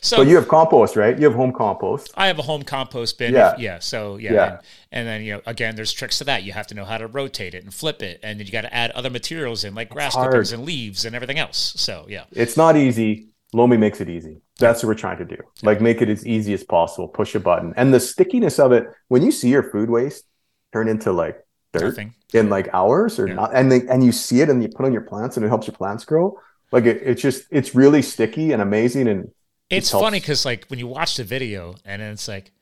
[0.00, 1.16] so you have compost, right?
[1.16, 2.10] You have home compost.
[2.16, 3.34] I have a home compost bin.
[3.34, 3.54] Yeah.
[3.54, 3.78] If, yeah.
[3.78, 4.32] So yeah.
[4.32, 4.44] yeah.
[4.46, 6.42] And, and, then you know, again, there's tricks to that.
[6.42, 8.62] You have to know how to rotate it and flip it, and then you got
[8.62, 11.74] to add other materials in, like grass clippings and leaves and everything else.
[11.76, 12.24] So yeah.
[12.32, 13.28] It's not easy.
[13.52, 14.40] Lomi makes it easy.
[14.58, 15.36] That's what we're trying to do.
[15.62, 17.08] Like make it as easy as possible.
[17.08, 18.86] Push a button, and the stickiness of it.
[19.08, 20.24] When you see your food waste
[20.72, 22.14] turn into like dirt Nothing.
[22.32, 23.34] in like hours or yeah.
[23.34, 25.48] not, and they, and you see it and you put on your plants and it
[25.48, 26.38] helps your plants grow.
[26.70, 29.30] Like it, it's just it's really sticky and amazing and
[29.70, 32.52] it's it funny because like when you watch the video and then it's like,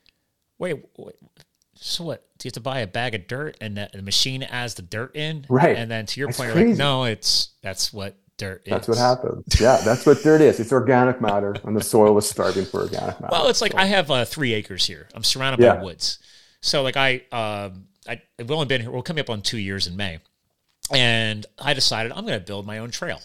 [0.59, 1.17] wait, wait
[1.83, 2.25] so what?
[2.39, 4.83] Do you have to buy a bag of dirt and the, the machine adds the
[4.83, 5.45] dirt in?
[5.49, 5.77] Right.
[5.77, 8.99] And then to your that's point, you're like, no, it's that's what dirt That's what
[8.99, 9.45] happens.
[9.61, 10.61] Yeah, that's what dirt is.
[10.61, 13.29] It's organic matter, and the soil is starving for organic matter.
[13.31, 13.79] Well, it's like so.
[13.79, 15.09] I have uh, three acres here.
[15.15, 15.77] I'm surrounded yeah.
[15.77, 16.19] by woods.
[16.61, 18.91] So like I, um, I, I've only been here.
[18.91, 20.19] We're coming up on two years in May,
[20.93, 23.21] and I decided I'm going to build my own trail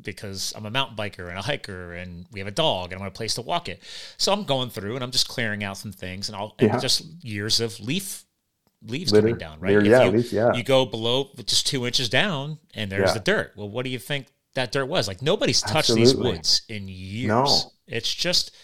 [0.00, 3.02] because I'm a mountain biker and a hiker, and we have a dog, and I
[3.02, 3.82] want a place to walk it.
[4.16, 6.72] So I'm going through and I'm just clearing out some things, and I'll yeah.
[6.72, 8.24] and just years of leaf
[8.84, 9.84] leaves Litter, coming down, right?
[9.84, 10.54] yeah, you, leaves, yeah.
[10.54, 13.14] You go below just two inches down, and there's yeah.
[13.14, 13.52] the dirt.
[13.56, 15.08] Well, what do you think that dirt was.
[15.08, 16.04] Like nobody's touched Absolutely.
[16.04, 17.28] these woods in years.
[17.28, 17.46] No.
[17.86, 18.54] It's just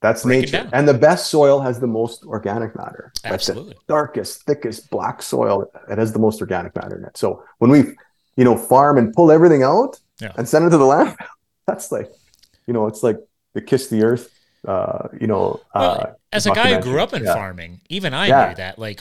[0.00, 0.58] that's nature.
[0.58, 0.70] Down.
[0.72, 3.12] And the best soil has the most organic matter.
[3.24, 3.70] Absolutely.
[3.70, 7.16] Like the darkest, thickest black soil, it has the most organic matter in it.
[7.16, 7.78] So when we,
[8.36, 10.32] you know, farm and pull everything out yeah.
[10.36, 11.26] and send it to the landfill,
[11.66, 12.10] that's like,
[12.66, 13.18] you know, it's like
[13.54, 14.32] the kiss the earth.
[14.66, 17.32] Uh, you know, well, uh, as a guy who grew up in yeah.
[17.32, 18.48] farming, even I yeah.
[18.48, 18.78] knew that.
[18.80, 19.00] Like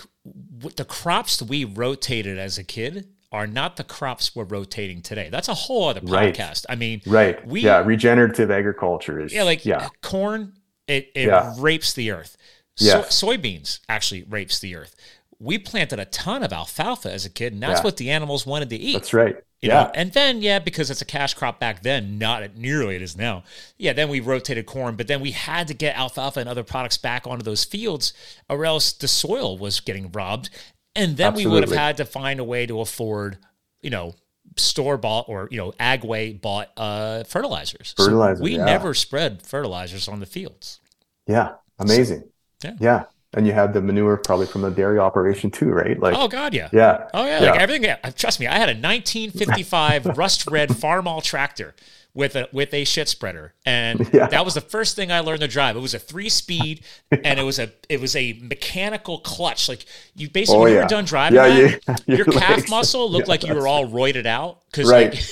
[0.76, 5.28] the crops we rotated as a kid, are not the crops we're rotating today.
[5.30, 6.39] That's a whole other podcast.
[6.39, 6.65] Right.
[6.69, 7.45] I mean, right?
[7.45, 9.89] We, yeah, regenerative agriculture is yeah, like yeah.
[10.02, 10.54] corn.
[10.88, 11.54] It it yeah.
[11.58, 12.38] rapes the earth.
[12.78, 13.13] Yes.
[13.13, 14.95] So, soybeans actually rapes the earth.
[15.38, 17.84] We planted a ton of alfalfa as a kid, and that's yeah.
[17.84, 18.93] what the animals wanted to eat.
[18.93, 19.36] That's right.
[19.62, 19.84] You yeah.
[19.84, 19.91] Know?
[19.95, 23.43] And then, yeah, because it's a cash crop back then, not nearly it is now.
[23.78, 26.98] Yeah, then we rotated corn, but then we had to get alfalfa and other products
[26.98, 28.13] back onto those fields,
[28.48, 30.50] or else the soil was getting robbed.
[30.96, 31.46] And then Absolutely.
[31.46, 33.38] we would have had to find a way to afford,
[33.82, 34.16] you know,
[34.58, 37.94] store bought or you know agway bought uh, fertilizers.
[37.98, 38.38] Fertilizer.
[38.38, 38.66] So we yeah.
[38.66, 40.80] never spread fertilizers on the fields.
[41.28, 42.24] Yeah, amazing.
[42.62, 42.76] So, yeah.
[42.80, 43.04] yeah.
[43.34, 46.00] and you have the manure probably from the dairy operation too, right?
[46.00, 47.52] Like, oh god, yeah, yeah, oh yeah, yeah.
[47.52, 47.84] like everything.
[47.84, 47.98] Yeah.
[48.12, 51.76] Trust me, I had a 1955 rust red Farmall tractor
[52.15, 54.28] with a with a shit spreader, and yeah.
[54.28, 55.75] that was the first thing I learned to drive.
[55.75, 59.69] It was a three speed, and it was a it was a mechanical clutch.
[59.69, 63.43] Like you basically, oh, you were done driving, yeah, that, your calf muscle looked like
[63.43, 65.13] you were all roided out because right.
[65.13, 65.23] like.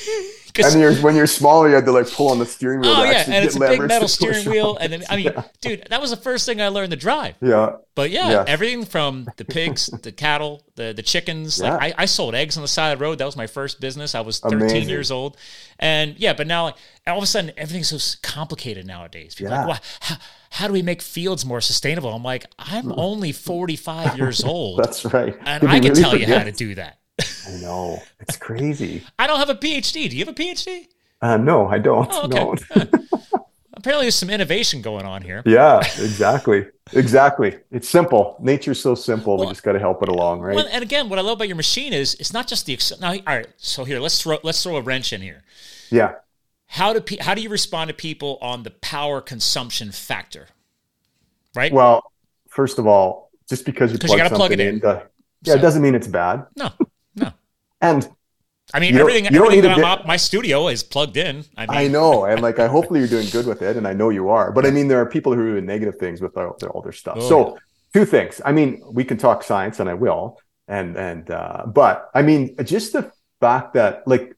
[0.59, 2.91] And you're, when you're smaller, you had to like pull on the steering wheel.
[2.95, 4.77] Oh yeah, and it's a big metal steering wheel.
[4.77, 5.43] And then I mean, yeah.
[5.61, 7.35] dude, that was the first thing I learned to drive.
[7.41, 7.77] Yeah.
[7.95, 8.45] But yeah, yeah.
[8.47, 11.59] everything from the pigs, the cattle, the the chickens.
[11.59, 11.75] Yeah.
[11.75, 13.17] Like I, I sold eggs on the side of the road.
[13.17, 14.15] That was my first business.
[14.15, 14.89] I was 13 Amazing.
[14.89, 15.37] years old,
[15.79, 16.33] and yeah.
[16.33, 16.75] But now, like
[17.07, 19.35] all of a sudden, everything's so complicated nowadays.
[19.35, 19.65] People yeah.
[19.65, 20.15] like, well, how,
[20.51, 22.13] how do we make fields more sustainable?
[22.13, 22.93] I'm like, I'm hmm.
[22.95, 24.79] only 45 years old.
[24.79, 25.35] That's right.
[25.45, 26.27] And I can really tell forget?
[26.27, 26.99] you how to do that.
[27.19, 28.01] I know.
[28.19, 29.03] It's crazy.
[29.19, 30.09] I don't have a PhD.
[30.09, 30.87] Do you have a PhD?
[31.21, 32.09] Uh, no, I don't.
[32.11, 32.67] Oh, okay.
[32.75, 32.85] No.
[33.75, 35.43] Apparently, there's some innovation going on here.
[35.45, 36.65] Yeah, exactly.
[36.93, 37.57] exactly.
[37.69, 38.37] It's simple.
[38.39, 39.37] Nature's so simple.
[39.37, 40.55] Well, we just got to help it along, right?
[40.55, 43.11] Well, and again, what I love about your machine is it's not just the now.
[43.11, 45.43] All right, so here let's throw let's throw a wrench in here.
[45.89, 46.15] Yeah.
[46.67, 50.47] How do pe- how do you respond to people on the power consumption factor?
[51.53, 51.73] Right.
[51.73, 52.03] Well,
[52.47, 55.01] first of all, just because you plug you something plug it in, in yeah,
[55.43, 56.45] so, it doesn't mean it's bad.
[56.55, 56.71] No.
[57.83, 58.09] and
[58.73, 61.43] I mean, everything, everything that I'm up, my studio is plugged in.
[61.57, 63.93] I, mean, I know, and like, I hopefully you're doing good with it, and I
[63.93, 64.51] know you are.
[64.51, 66.93] But I mean, there are people who are doing negative things with all, all their
[66.93, 67.17] stuff.
[67.19, 67.59] Oh, so, yeah.
[67.93, 68.41] two things.
[68.45, 72.55] I mean, we can talk science, and I will, and and uh, but I mean,
[72.63, 74.33] just the fact that like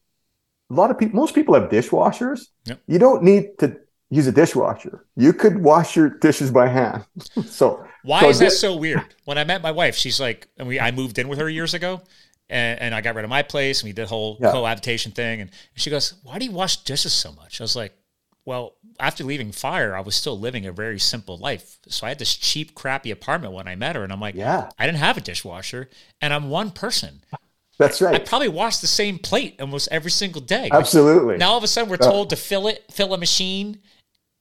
[0.71, 2.47] a lot of people, most people have dishwashers.
[2.65, 2.81] Yep.
[2.87, 3.77] You don't need to
[4.09, 5.05] use a dishwasher.
[5.15, 7.05] You could wash your dishes by hand.
[7.45, 9.15] so why so is that so weird?
[9.25, 11.75] When I met my wife, she's like, and we I moved in with her years
[11.75, 12.01] ago
[12.49, 14.51] and, and I got rid of my place and we did the whole yeah.
[14.51, 15.41] cohabitation thing.
[15.41, 17.59] And she goes, Why do you wash dishes so much?
[17.59, 17.93] I was like,
[18.45, 21.79] Well, after leaving fire, I was still living a very simple life.
[21.87, 24.03] So I had this cheap, crappy apartment when I met her.
[24.03, 25.89] And I'm like, Yeah, I didn't have a dishwasher
[26.21, 27.21] and I'm one person.
[27.77, 28.15] That's right.
[28.15, 30.69] I probably wash the same plate almost every single day.
[30.71, 31.37] Absolutely.
[31.37, 33.79] Now all of a sudden we're told to fill it, fill a machine.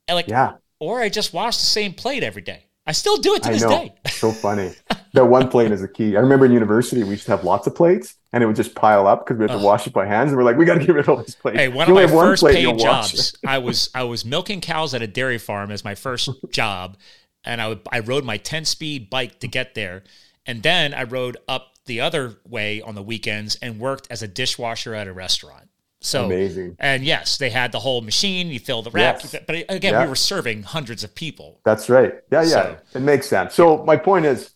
[0.07, 0.55] And like, yeah.
[0.79, 2.67] Or I just wash the same plate every day.
[2.87, 3.71] I still do it to I this know.
[3.71, 3.95] day.
[4.11, 4.73] so funny.
[5.15, 6.17] that one plate is a key.
[6.17, 8.75] I remember in university we used to have lots of plates, and it would just
[8.75, 10.29] pile up because we had to wash it by hands.
[10.31, 11.59] And we're like, we got to get rid of all these plates.
[11.59, 15.03] Hey, one you of my first paid jobs, I was I was milking cows at
[15.03, 16.99] a dairy farm as my first job,
[17.45, 20.03] and I would, I rode my ten speed bike to get there,
[20.45, 24.29] and then I rode up the other way on the weekends and worked as a
[24.29, 25.69] dishwasher at a restaurant.
[26.05, 26.77] So amazing.
[26.79, 28.49] And yes, they had the whole machine.
[28.49, 29.37] You fill the rack, yes.
[29.47, 30.03] but again, yeah.
[30.03, 31.61] we were serving hundreds of people.
[31.65, 32.13] That's right.
[32.31, 33.55] Yeah, yeah, so, it makes sense.
[33.55, 34.51] So my point is,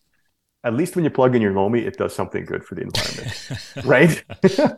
[0.63, 3.51] at least when you plug in your Lomi, it does something good for the environment,
[3.85, 4.23] right?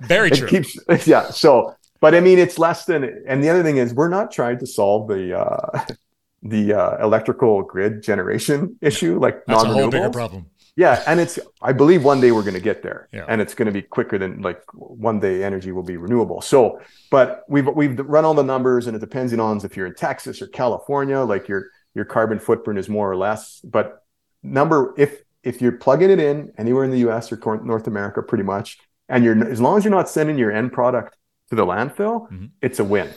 [0.02, 0.46] Very true.
[0.46, 0.78] Keeps,
[1.08, 1.30] yeah.
[1.30, 3.24] So, but I mean, it's less than.
[3.26, 5.84] And the other thing is, we're not trying to solve the uh,
[6.42, 10.46] the uh, electrical grid generation issue, like That's a whole bigger problem
[10.80, 13.26] yeah and it's i believe one day we're going to get there yeah.
[13.28, 16.80] and it's going to be quicker than like one day energy will be renewable so
[17.10, 20.40] but we've we've run all the numbers and it depends on if you're in texas
[20.40, 24.02] or california like your your carbon footprint is more or less but
[24.42, 28.44] number if if you're plugging it in anywhere in the us or north america pretty
[28.44, 28.78] much
[29.10, 31.14] and you're as long as you're not sending your end product
[31.50, 32.46] to the landfill mm-hmm.
[32.62, 33.10] it's a win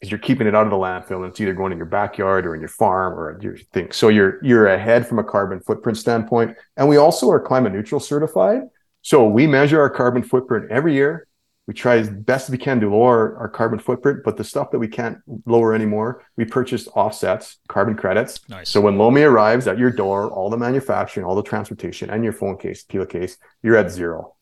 [0.00, 2.46] is you're keeping it out of the landfill and it's either going in your backyard
[2.46, 3.92] or in your farm or your thing.
[3.92, 6.56] So you're you're ahead from a carbon footprint standpoint.
[6.76, 8.62] And we also are climate neutral certified.
[9.02, 11.26] So we measure our carbon footprint every year.
[11.66, 14.80] We try as best we can to lower our carbon footprint, but the stuff that
[14.80, 18.40] we can't lower anymore, we purchase offsets, carbon credits.
[18.48, 18.70] Nice.
[18.70, 22.32] So when Lomi arrives at your door, all the manufacturing, all the transportation, and your
[22.32, 24.34] phone case, Pela case, you're at zero.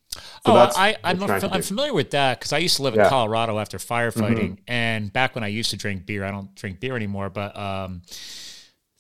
[0.47, 3.09] So oh, I, I'm, I'm familiar with that because I used to live in yeah.
[3.09, 4.63] Colorado after firefighting, mm-hmm.
[4.71, 8.03] and back when I used to drink beer, I don't drink beer anymore, but um,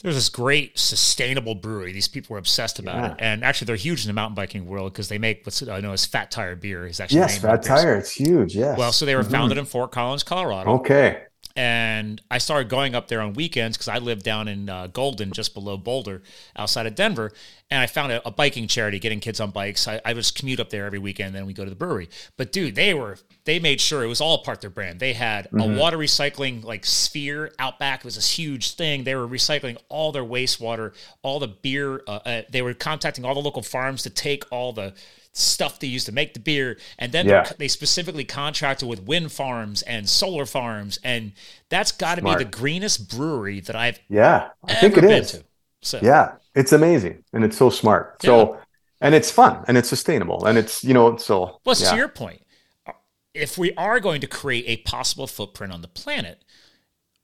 [0.02, 1.92] there's this great sustainable brewery.
[1.92, 3.12] These people were obsessed about yeah.
[3.12, 5.80] it, and actually, they're huge in the mountain biking world because they make what's I
[5.80, 6.86] know as Fat Tire beer.
[6.86, 7.96] Is actually yes, Fat Tire.
[7.96, 8.54] It's huge.
[8.54, 8.78] Yes.
[8.78, 9.32] Well, so they were mm-hmm.
[9.32, 10.70] founded in Fort Collins, Colorado.
[10.72, 11.22] Okay
[11.58, 15.32] and I started going up there on weekends because I lived down in uh, Golden,
[15.32, 16.22] just below Boulder,
[16.54, 17.32] outside of Denver.
[17.68, 19.88] And I found a, a biking charity, getting kids on bikes.
[19.88, 22.10] I, I just commute up there every weekend, and then we go to the brewery.
[22.36, 25.00] But dude, they were they made sure it was all part of their brand.
[25.00, 25.58] They had mm-hmm.
[25.58, 28.00] a water recycling like sphere out back.
[28.00, 29.02] It was this huge thing.
[29.02, 32.04] They were recycling all their wastewater, all the beer.
[32.06, 34.94] Uh, uh, they were contacting all the local farms to take all the
[35.38, 36.78] stuff they used to make the beer.
[36.98, 37.50] And then yeah.
[37.58, 40.98] they specifically contracted with wind farms and solar farms.
[41.04, 41.32] And
[41.68, 45.32] that's got to be the greenest brewery that I've yeah, I think it is.
[45.32, 45.44] To.
[45.82, 48.22] So yeah, it's amazing and it's so smart.
[48.22, 48.58] So
[49.00, 51.60] and it's fun and it's sustainable and it's you know so.
[51.64, 51.90] Well, yeah.
[51.90, 52.42] to your point,
[52.86, 52.92] uh,
[53.34, 56.44] if we are going to create a possible footprint on the planet,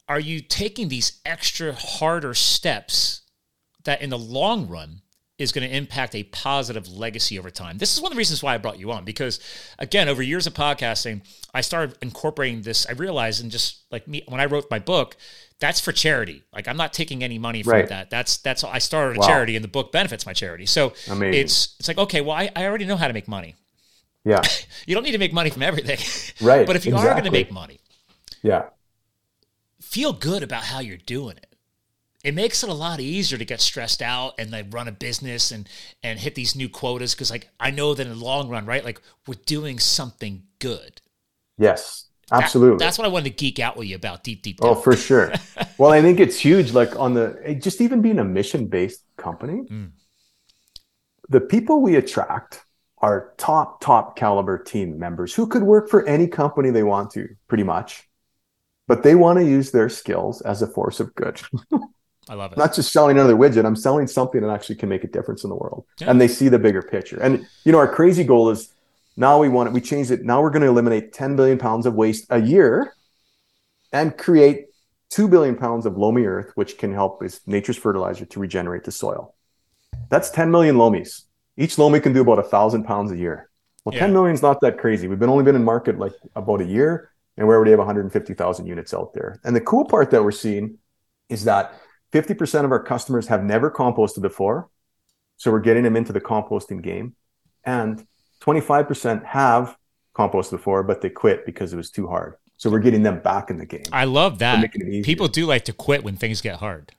[0.08, 3.22] are you taking these extra harder steps
[3.84, 5.02] that in the long run
[5.36, 7.78] is going to impact a positive legacy over time.
[7.78, 9.40] This is one of the reasons why I brought you on because,
[9.78, 11.22] again, over years of podcasting,
[11.52, 12.86] I started incorporating this.
[12.88, 15.16] I realized, and just like me, when I wrote my book,
[15.58, 16.42] that's for charity.
[16.52, 17.88] Like I'm not taking any money from right.
[17.88, 18.10] that.
[18.10, 19.26] That's that's I started a wow.
[19.26, 20.66] charity, and the book benefits my charity.
[20.66, 21.40] So Amazing.
[21.40, 23.56] it's it's like okay, well, I, I already know how to make money.
[24.24, 24.42] Yeah,
[24.86, 25.98] you don't need to make money from everything,
[26.46, 26.66] right?
[26.66, 27.10] but if you exactly.
[27.10, 27.80] are going to make money,
[28.42, 28.66] yeah,
[29.80, 31.53] feel good about how you're doing it
[32.24, 35.52] it makes it a lot easier to get stressed out and like run a business
[35.52, 35.68] and
[36.02, 38.84] and hit these new quotas because like I know that in the long run, right?
[38.84, 41.02] Like we're doing something good.
[41.58, 42.78] Yes, absolutely.
[42.78, 44.58] That, that's what I wanted to geek out with you about deep, deep.
[44.62, 44.76] Oh, down.
[44.76, 45.32] Oh, for sure.
[45.78, 46.72] well, I think it's huge.
[46.72, 49.90] Like on the just even being a mission based company, mm.
[51.28, 52.64] the people we attract
[52.98, 57.28] are top top caliber team members who could work for any company they want to,
[57.48, 58.08] pretty much.
[58.86, 61.40] But they want to use their skills as a force of good.
[62.28, 62.58] I love it.
[62.58, 63.64] Not just selling another widget.
[63.66, 65.84] I'm selling something that actually can make a difference in the world.
[65.98, 66.10] Yeah.
[66.10, 67.20] And they see the bigger picture.
[67.20, 68.72] And you know, our crazy goal is
[69.16, 69.72] now we want it.
[69.72, 70.24] We changed it.
[70.24, 72.94] Now we're going to eliminate 10 billion pounds of waste a year
[73.92, 74.66] and create
[75.10, 78.90] 2 billion pounds of loamy earth, which can help as nature's fertilizer to regenerate the
[78.90, 79.34] soil.
[80.08, 81.22] That's 10 million Lomis.
[81.56, 83.48] Each Lomi can do about a thousand pounds a year.
[83.84, 84.00] Well, yeah.
[84.00, 85.06] 10 million is not that crazy.
[85.06, 88.66] We've been only been in market like about a year, and we already have 150,000
[88.66, 89.40] units out there.
[89.44, 90.78] And the cool part that we're seeing
[91.28, 91.74] is that
[92.14, 94.70] 50% of our customers have never composted before.
[95.36, 97.16] So we're getting them into the composting game.
[97.64, 98.06] And
[98.42, 99.76] 25% have
[100.16, 102.36] composted before, but they quit because it was too hard.
[102.56, 103.82] So we're getting them back in the game.
[103.90, 104.72] I love that.
[105.02, 106.92] People do like to quit when things get hard.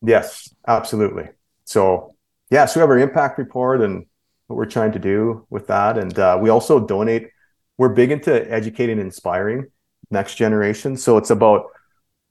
[0.00, 1.28] Yes, absolutely.
[1.64, 2.14] So,
[2.50, 4.06] yeah, so we have our impact report and
[4.46, 5.98] what we're trying to do with that.
[5.98, 7.28] And uh, we also donate,
[7.76, 9.66] we're big into educating and inspiring
[10.10, 10.96] next generation.
[10.96, 11.66] So it's about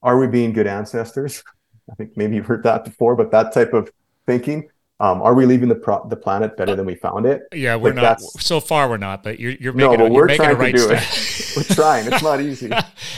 [0.02, 1.44] are we being good ancestors?
[1.90, 3.92] I think maybe you've heard that before, but that type of
[4.26, 4.70] thinking.
[5.00, 7.42] Um, are we leaving the pro- the planet better than we found it?
[7.52, 8.22] Yeah, we're like not.
[8.22, 9.24] So far, we're not.
[9.24, 9.94] But you're you're making.
[9.94, 11.54] No, but a, we're trying right to do it.
[11.58, 12.06] we're trying.
[12.06, 12.70] It's not easy,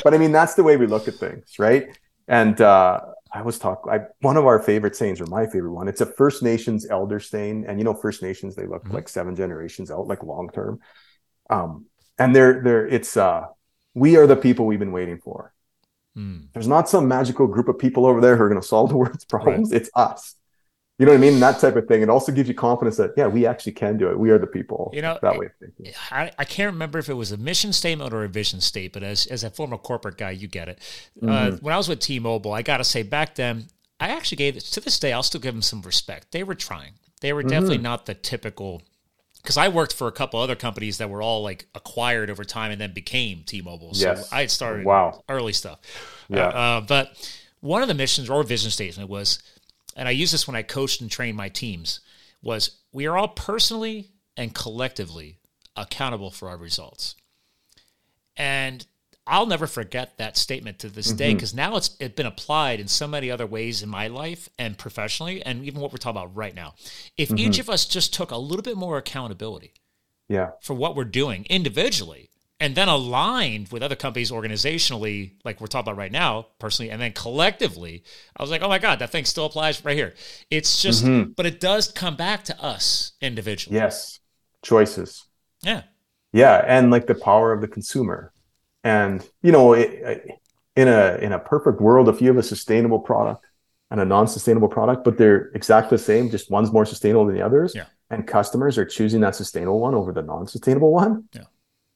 [0.01, 1.87] but I mean that's the way we look at things, right?
[2.29, 3.01] And uh,
[3.33, 3.91] I was talking.
[4.21, 7.65] One of our favorite sayings, or my favorite one, it's a First Nations elder saying,
[7.67, 8.93] and you know, First Nations they look mm-hmm.
[8.93, 10.79] like seven generations out, like long term.
[11.49, 11.87] Um,
[12.17, 13.47] and they're they're it's uh,
[13.93, 15.52] we are the people we've been waiting for
[16.17, 16.47] Mm.
[16.53, 18.97] There's not some magical group of people over there who are going to solve the
[18.97, 19.71] world's problems.
[19.71, 19.81] Right.
[19.81, 20.35] It's us.
[20.99, 21.39] You know what I mean?
[21.39, 22.03] that type of thing.
[22.03, 24.17] It also gives you confidence that, yeah, we actually can do it.
[24.17, 24.91] We are the people.
[24.93, 25.91] You know, that way of thinking.
[26.11, 29.03] I, I can't remember if it was a mission statement or a vision statement, but
[29.03, 30.79] as, as a former corporate guy, you get it.
[31.21, 31.55] Uh, mm-hmm.
[31.55, 33.65] Uh, when I was with T Mobile, I got to say back then,
[33.99, 36.31] I actually gave to this day, I'll still give them some respect.
[36.31, 36.93] They were trying.
[37.21, 37.83] They were definitely mm-hmm.
[37.83, 38.83] not the typical
[39.43, 42.71] because I worked for a couple other companies that were all like acquired over time
[42.71, 43.93] and then became T-Mobile.
[43.93, 44.31] So yes.
[44.31, 45.23] I had started wow.
[45.27, 45.79] early stuff.
[46.29, 46.47] Yeah.
[46.47, 49.43] Uh, uh, but one of the missions or vision statement was,
[49.95, 51.99] and I use this when I coached and trained my teams,
[52.41, 55.39] was we are all personally and collectively
[55.75, 57.15] accountable for our results.
[58.37, 58.85] And
[59.25, 61.17] I'll never forget that statement to this mm-hmm.
[61.17, 64.49] day because now it's it's been applied in so many other ways in my life
[64.59, 66.75] and professionally, and even what we're talking about right now.
[67.17, 67.37] If mm-hmm.
[67.37, 69.73] each of us just took a little bit more accountability,
[70.27, 75.67] yeah, for what we're doing individually, and then aligned with other companies organizationally, like we're
[75.67, 78.03] talking about right now, personally, and then collectively,
[78.35, 80.13] I was like, oh my god, that thing still applies right here.
[80.51, 81.31] It's just, mm-hmm.
[81.31, 83.77] but it does come back to us individually.
[83.77, 84.19] Yes,
[84.61, 85.25] choices.
[85.61, 85.83] Yeah.
[86.33, 88.33] Yeah, and like the power of the consumer
[88.83, 90.39] and you know, it,
[90.75, 93.45] in a in a perfect world, if you have a sustainable product
[93.91, 97.41] and a non-sustainable product, but they're exactly the same, just one's more sustainable than the
[97.41, 97.85] others, yeah.
[98.09, 101.43] and customers are choosing that sustainable one over the non-sustainable one, yeah.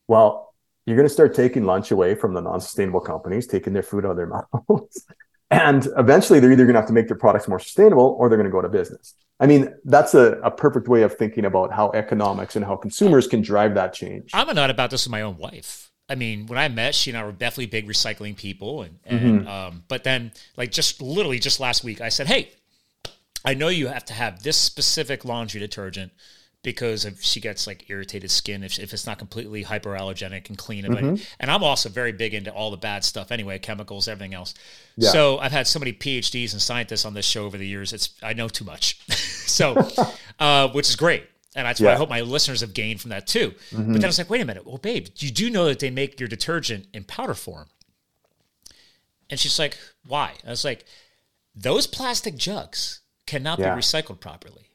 [0.08, 0.54] well,
[0.86, 4.12] you're going to start taking lunch away from the non-sustainable companies, taking their food out
[4.12, 4.28] of their
[4.70, 5.06] mouths.
[5.52, 8.38] and eventually they're either going to have to make their products more sustainable or they're
[8.38, 9.14] going to go to business.
[9.40, 13.28] I mean, that's a, a perfect way of thinking about how economics and how consumers
[13.28, 14.32] can drive that change.
[14.34, 15.92] I'm a nut about this with my own wife.
[16.10, 19.42] I mean, when I met, she and I were definitely big recycling people, and, and
[19.42, 19.48] mm-hmm.
[19.48, 22.52] um, but then like just literally just last week, I said, "Hey,
[23.44, 26.12] I know you have to have this specific laundry detergent
[26.64, 30.84] because if she gets like irritated skin if, if it's not completely hyperallergenic and clean.
[30.84, 31.16] Mm-hmm.
[31.40, 34.54] And I'm also very big into all the bad stuff anyway, chemicals, everything else.
[34.98, 35.12] Yeah.
[35.12, 37.94] So I've had so many PhDs and scientists on this show over the years.
[37.94, 39.00] It's I know too much,
[39.48, 39.88] so
[40.40, 41.24] uh, which is great
[41.58, 41.88] and that's yeah.
[41.88, 43.52] what I hope my listeners have gained from that too.
[43.72, 43.92] Mm-hmm.
[43.92, 45.90] But then I was like, wait a minute, well, babe, you do know that they
[45.90, 47.68] make your detergent in powder form.
[49.30, 49.78] And she's like,
[50.08, 50.34] why?
[50.46, 50.86] I was like,
[51.56, 53.74] those plastic jugs cannot yeah.
[53.74, 54.70] be recycled properly.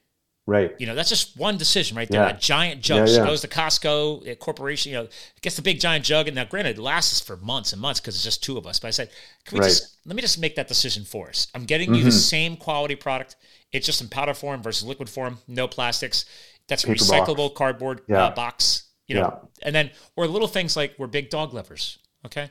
[0.45, 0.75] Right.
[0.77, 2.19] You know, that's just one decision right there.
[2.19, 2.33] Yeah.
[2.33, 3.07] That giant jug.
[3.07, 3.23] Yeah, yeah.
[3.23, 5.07] She goes to Costco, corporation, you know,
[5.41, 6.27] gets the big giant jug.
[6.27, 8.77] And now, granted, it lasts for months and months because it's just two of us.
[8.77, 9.09] But I said,
[9.45, 9.69] can we right.
[9.69, 11.47] just, let me just make that decision for us.
[11.55, 11.95] I'm getting mm-hmm.
[11.95, 12.17] you the mm-hmm.
[12.17, 13.37] same quality product.
[13.71, 16.25] It's just in powder form versus liquid form, no plastics.
[16.67, 17.57] That's a Paper recyclable box.
[17.57, 19.49] cardboard uh, box, you know.
[19.61, 21.99] And then, or little things like we're big dog lovers.
[22.25, 22.49] Okay.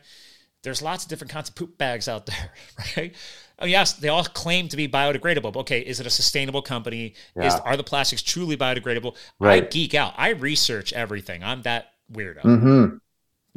[0.63, 2.53] There's lots of different kinds of poop bags out there,
[2.97, 3.15] right?
[3.63, 5.53] oh yes, they all claim to be biodegradable.
[5.53, 7.15] But okay, is it a sustainable company?
[7.35, 7.47] Yeah.
[7.47, 9.17] Is are the plastics truly biodegradable?
[9.39, 9.65] Right.
[9.65, 10.15] I geek out.
[10.17, 11.43] I research everything.
[11.43, 12.43] I'm that weirdo.
[12.43, 12.97] Mm-hmm.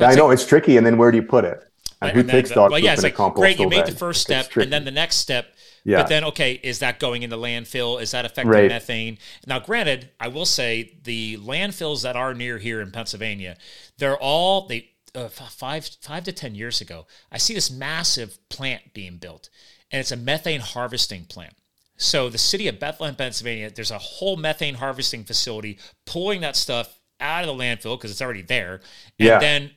[0.04, 0.78] I know it's tricky.
[0.78, 1.64] And then where do you put it?
[2.02, 3.60] And who and takes dog well, yeah, it's like great.
[3.60, 5.55] You made the first step, and then the next step.
[5.86, 6.02] Yeah.
[6.02, 8.02] But then, okay, is that going in the landfill?
[8.02, 8.68] Is that affecting right.
[8.68, 9.20] methane?
[9.46, 13.56] Now, granted, I will say the landfills that are near here in Pennsylvania,
[14.00, 17.06] they're all they uh, five five to ten years ago.
[17.32, 19.50] I see this massive plant being built,
[19.92, 21.54] and it's a methane harvesting plant.
[21.98, 27.00] So the city of Bethlehem, Pennsylvania, there's a whole methane harvesting facility pulling that stuff
[27.22, 28.82] out of the landfill because it's already there,
[29.20, 29.40] and yeah.
[29.40, 29.72] then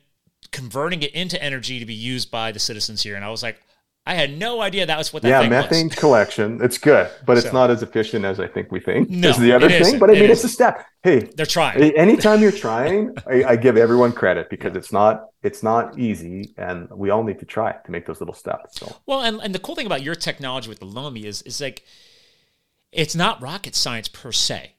[0.51, 3.15] converting it into energy to be used by the citizens here.
[3.15, 3.61] And I was like,
[4.09, 5.95] I had no idea that was what that yeah, methane was.
[5.95, 6.59] collection.
[6.63, 9.07] It's good, but it's not as efficient as I think we think.
[9.07, 9.81] No, is the other thing.
[9.81, 9.99] Isn't.
[9.99, 10.83] But I mean, it's a step.
[11.03, 11.79] Hey, they're trying.
[11.95, 14.79] Anytime you're trying, I, I, give everyone credit because yeah.
[14.79, 18.33] it's not it's not easy, and we all need to try to make those little
[18.33, 18.79] steps.
[18.79, 21.61] So well, and and the cool thing about your technology with the Lomi is is
[21.61, 21.83] like
[22.91, 24.73] it's not rocket science per se.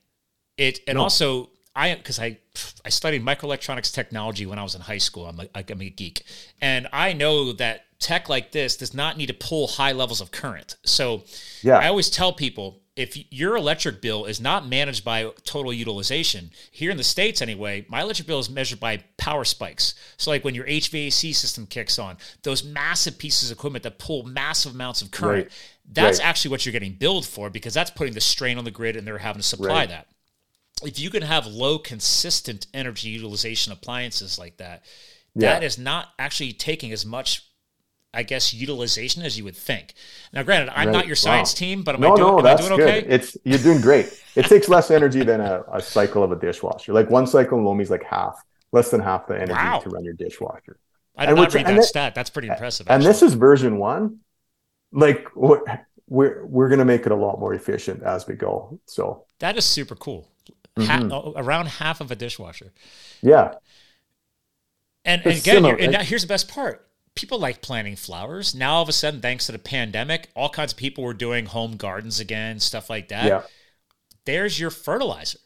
[0.57, 1.03] It and no.
[1.03, 2.37] also I because I
[2.85, 5.25] I studied microelectronics technology when I was in high school.
[5.25, 6.23] I'm a, I'm a geek,
[6.61, 10.31] and I know that tech like this does not need to pull high levels of
[10.31, 10.75] current.
[10.83, 11.23] So
[11.61, 11.77] yeah.
[11.77, 16.91] I always tell people if your electric bill is not managed by total utilization, here
[16.91, 19.95] in the States anyway, my electric bill is measured by power spikes.
[20.17, 24.23] So, like when your HVAC system kicks on, those massive pieces of equipment that pull
[24.23, 25.51] massive amounts of current, right.
[25.89, 26.27] that's right.
[26.27, 29.07] actually what you're getting billed for because that's putting the strain on the grid and
[29.07, 29.89] they're having to supply right.
[29.89, 30.07] that.
[30.83, 34.83] If you can have low, consistent energy utilization appliances like that,
[35.35, 35.53] yeah.
[35.53, 37.43] that is not actually taking as much
[38.13, 39.93] I guess utilization as you would think.
[40.33, 40.93] Now, granted, I'm right.
[40.93, 41.59] not your science wow.
[41.59, 43.01] team, but am no, I doing, no, that's doing okay?
[43.03, 43.13] Good.
[43.13, 44.21] It's you're doing great.
[44.35, 46.91] It takes less energy than a, a, cycle of a dishwasher.
[46.93, 48.41] Like one cycle in Lomi's like half,
[48.73, 49.79] less than half the energy wow.
[49.79, 50.77] to run your dishwasher.
[51.15, 52.15] I did and not read that stat.
[52.15, 52.87] That's pretty impressive.
[52.87, 52.95] Actually.
[52.95, 54.19] And this is version one.
[54.91, 55.61] Like we're
[56.07, 58.77] we're, we're going to make it a lot more efficient as we go.
[58.85, 60.30] So that is super cool.
[60.77, 61.37] Mm-hmm.
[61.37, 62.71] around half of a dishwasher.
[63.21, 63.55] Yeah.
[65.03, 68.55] And, and again, and now here's the best part people like planting flowers.
[68.55, 71.45] Now all of a sudden, thanks to the pandemic, all kinds of people were doing
[71.45, 73.25] home gardens again, stuff like that.
[73.25, 73.41] Yeah.
[74.25, 75.39] There's your fertilizer.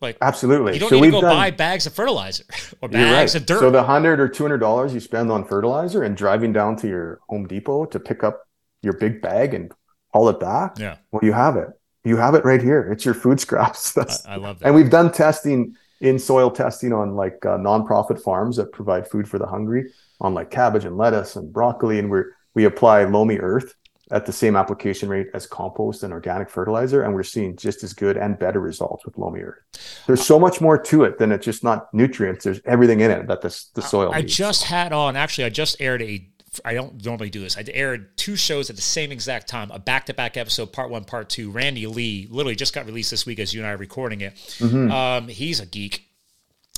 [0.00, 2.44] Like absolutely, you don't so need to go done, buy bags of fertilizer
[2.80, 3.40] or bags right.
[3.40, 3.58] of dirt.
[3.58, 6.86] So the hundred or two hundred dollars you spend on fertilizer and driving down to
[6.86, 8.46] your Home Depot to pick up
[8.80, 9.72] your big bag and
[10.12, 10.78] haul it back.
[10.78, 11.68] Yeah, well, you have it.
[12.08, 12.90] You have it right here.
[12.90, 13.96] It's your food scraps.
[14.26, 14.66] I, I, love that.
[14.66, 19.28] And we've done testing in soil testing on like uh, nonprofit farms that provide food
[19.28, 23.38] for the hungry on like cabbage and lettuce and broccoli, and we're, we apply loamy
[23.38, 23.74] earth
[24.10, 27.92] at the same application rate as compost and organic fertilizer, and we're seeing just as
[27.92, 30.02] good and better results with loamy earth.
[30.06, 32.44] There's so much more to it than it's just not nutrients.
[32.44, 34.12] There's everything in it that the, the soil.
[34.14, 34.34] I needs.
[34.34, 35.44] just had on actually.
[35.44, 36.26] I just aired a.
[36.64, 37.56] I don't normally do this.
[37.56, 41.28] I aired two shows at the same exact time, a back-to-back episode, part one, part
[41.28, 41.50] two.
[41.50, 44.34] Randy Lee literally just got released this week as you and I are recording it.
[44.58, 44.90] Mm-hmm.
[44.90, 46.08] Um, he's a geek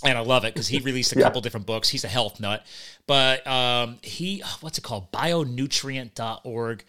[0.02, 1.24] and I love it because he released a yeah.
[1.24, 1.88] couple different books.
[1.88, 2.64] He's a health nut,
[3.06, 5.12] but um, he what's it called?
[5.12, 6.84] Bionutrient.org.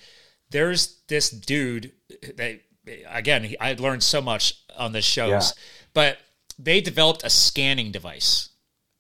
[0.50, 1.92] There's this dude
[2.36, 2.62] that
[3.10, 5.64] again he, I learned so much on the shows, yeah.
[5.94, 6.18] but
[6.58, 8.50] they developed a scanning device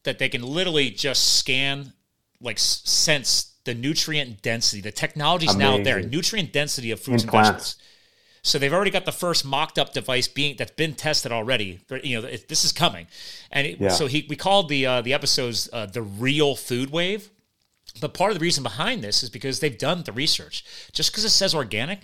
[0.03, 1.93] that they can literally just scan,
[2.39, 4.81] like sense the nutrient density.
[4.81, 5.77] The technology's Amazing.
[5.77, 6.01] now there.
[6.01, 7.77] Nutrient density of fruits In and vegetables.
[8.43, 11.79] So they've already got the first mocked up device being that's been tested already.
[12.03, 13.05] You know, it, this is coming,
[13.51, 13.89] and it, yeah.
[13.89, 17.29] so he we called the uh, the episodes uh, the real food wave.
[17.99, 20.63] But part of the reason behind this is because they've done the research.
[20.93, 21.99] Just because it says organic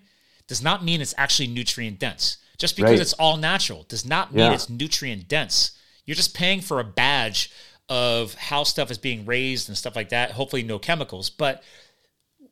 [0.47, 2.37] does not mean it's actually nutrient dense.
[2.57, 2.99] Just because right.
[2.99, 4.53] it's all natural does not mean yeah.
[4.53, 5.71] it's nutrient dense.
[6.05, 7.51] You're just paying for a badge
[7.89, 10.31] of how stuff is being raised and stuff like that.
[10.31, 11.29] Hopefully, no chemicals.
[11.29, 11.63] But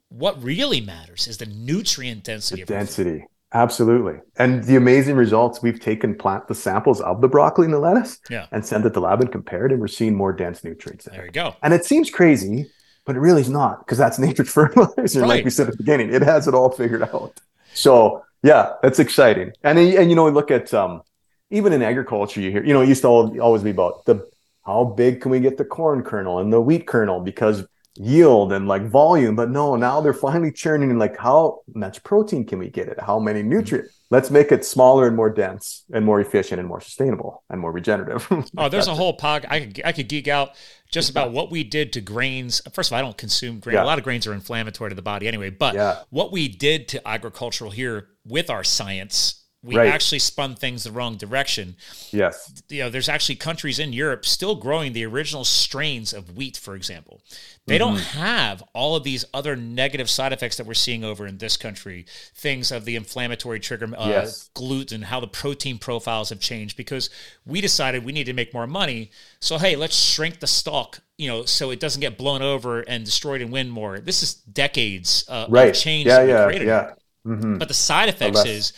[0.10, 2.64] what really matters is the nutrient density.
[2.64, 3.26] The density.
[3.54, 4.20] Absolutely.
[4.38, 8.20] And the amazing results we've taken plant the samples of the broccoli and the lettuce
[8.30, 8.48] yeah.
[8.52, 11.06] and sent it to lab and compared, and we're seeing more dense nutrients.
[11.06, 11.56] There you go.
[11.64, 12.70] And it seems crazy,
[13.06, 15.22] but it really is not because that's nature's fertilizer.
[15.22, 15.28] Right.
[15.28, 17.40] Like we said at the beginning, it has it all figured out.
[17.74, 19.54] So yeah, that's exciting.
[19.64, 21.02] And and you know, we look at um
[21.50, 24.28] even in agriculture, you hear, you know, it used to always be about the
[24.66, 27.66] how big can we get the corn kernel and the wheat kernel because
[27.98, 29.36] yield and like volume.
[29.36, 33.00] But no, now they're finally churning in like how much protein can we get it?
[33.00, 33.50] How many mm-hmm.
[33.50, 33.92] nutrients?
[34.12, 37.72] Let's make it smaller and more dense and more efficient and more sustainable and more
[37.72, 38.28] regenerative.
[38.58, 39.46] oh, there's a whole pod.
[39.50, 40.52] I could I could geek out
[40.92, 42.62] just about what we did to grains.
[42.72, 43.76] First of all, I don't consume grain.
[43.76, 43.84] Yeah.
[43.84, 45.50] A lot of grains are inflammatory to the body anyway.
[45.50, 46.02] But yeah.
[46.12, 49.90] what we did to agricultural here with our science we right.
[49.90, 51.76] actually spun things the wrong direction.
[52.12, 52.62] Yes.
[52.70, 56.76] You know, there's actually countries in Europe still growing the original strains of wheat, for
[56.76, 57.20] example.
[57.66, 57.96] They mm-hmm.
[57.96, 61.58] don't have all of these other negative side effects that we're seeing over in this
[61.58, 62.06] country.
[62.36, 64.52] Things of the inflammatory trigger, uh, yes.
[64.54, 67.10] gluten, how the protein profiles have changed because
[67.46, 69.10] we decided we need to make more money.
[69.40, 73.04] So hey, let's shrink the stalk, you know, so it doesn't get blown over and
[73.04, 74.00] destroyed and win more.
[74.00, 75.70] This is decades uh, right.
[75.70, 76.06] of change.
[76.06, 76.92] Yeah, yeah, yeah.
[77.26, 77.58] Mm-hmm.
[77.58, 78.74] But the side effects is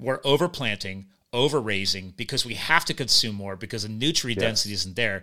[0.00, 5.22] we're overplanting, overraising because we have to consume more because the nutrient density isn't there.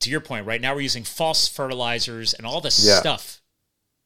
[0.00, 2.98] To your point, right now we're using false fertilizers and all this yeah.
[2.98, 3.40] stuff,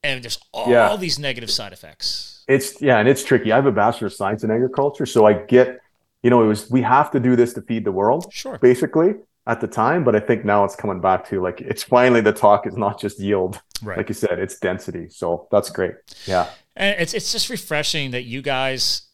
[0.03, 0.89] and there's all, yeah.
[0.89, 2.45] all these negative side effects.
[2.49, 3.51] It's yeah, and it's tricky.
[3.51, 5.81] I have a bachelor of science in agriculture, so I get,
[6.23, 9.15] you know, it was we have to do this to feed the world, sure, basically
[9.47, 10.05] at the time.
[10.05, 13.01] But I think now it's coming back to like it's finally the talk is not
[13.01, 13.97] just yield, right?
[13.97, 15.09] Like you said, it's density.
[15.09, 15.95] So that's great.
[16.27, 19.06] Yeah, and it's it's just refreshing that you guys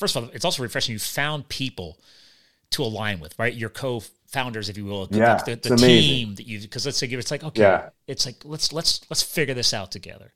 [0.00, 0.94] first of all, it's also refreshing.
[0.94, 1.98] You found people
[2.70, 3.54] to align with, right?
[3.54, 6.60] Your co-founders, if you will, yeah, the, the, the team that you.
[6.60, 7.90] Because let's say it's like okay, yeah.
[8.08, 10.32] it's like let's let's let's figure this out together.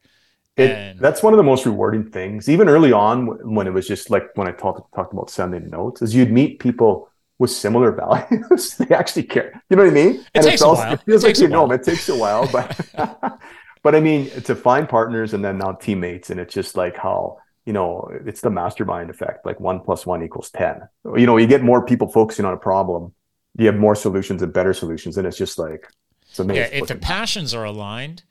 [0.56, 2.48] It, and, that's one of the most rewarding things.
[2.48, 6.02] Even early on, when it was just like when I talked talked about sending notes,
[6.02, 7.08] is you'd meet people
[7.38, 8.76] with similar values.
[8.76, 9.62] they actually care.
[9.70, 10.14] You know what I mean?
[10.16, 10.92] It and takes a while.
[10.92, 11.80] It feels it like you know them.
[11.80, 12.78] It takes a while, but
[13.82, 17.38] but I mean to find partners and then now teammates, and it's just like how
[17.66, 19.46] you know, it's the mastermind effect.
[19.46, 20.82] Like one plus one equals 10.
[21.16, 23.12] You know, you get more people focusing on a problem,
[23.56, 25.16] you have more solutions and better solutions.
[25.16, 25.88] And it's just like,
[26.28, 26.62] it's amazing.
[26.62, 28.22] Yeah, if the passions are aligned,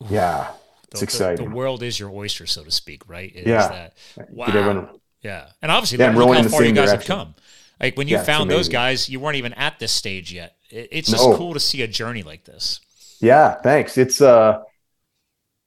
[0.10, 0.50] yeah,
[0.90, 1.44] it's the, exciting.
[1.44, 3.30] The, the, world is your oyster, so to speak, right?
[3.34, 3.68] It yeah.
[4.16, 4.46] That, wow.
[4.46, 4.88] Everyone,
[5.22, 5.50] yeah.
[5.62, 6.96] And obviously, yeah, look how far you guys direction.
[6.96, 7.34] have come.
[7.80, 10.56] Like when you yeah, found those guys, you weren't even at this stage yet.
[10.68, 11.36] It, it's just no.
[11.36, 12.80] cool to see a journey like this.
[13.20, 13.96] Yeah, thanks.
[13.96, 14.62] It's uh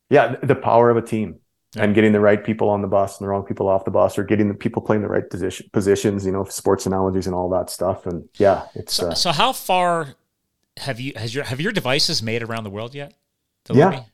[0.10, 1.40] yeah, the power of a team
[1.76, 4.18] and getting the right people on the bus and the wrong people off the bus
[4.18, 7.50] or getting the people playing the right position, positions you know sports analogies and all
[7.50, 10.16] that stuff and yeah it's so, uh, so how far
[10.78, 13.14] have you has your have your devices made around the world yet
[13.72, 14.06] yeah okay.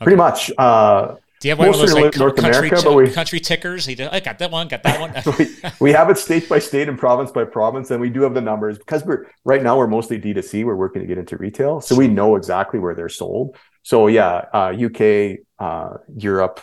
[0.00, 3.10] pretty much uh do you have one of those like North country, America, but we,
[3.12, 3.86] country tickers?
[3.86, 5.36] He I got that one, got that one.
[5.38, 8.34] we, we have it state by state and province by province, and we do have
[8.34, 10.64] the numbers because we're right now we're mostly D2C.
[10.64, 13.56] We're working to get into retail, so we know exactly where they're sold.
[13.84, 16.60] So yeah, uh, UK, uh, Europe,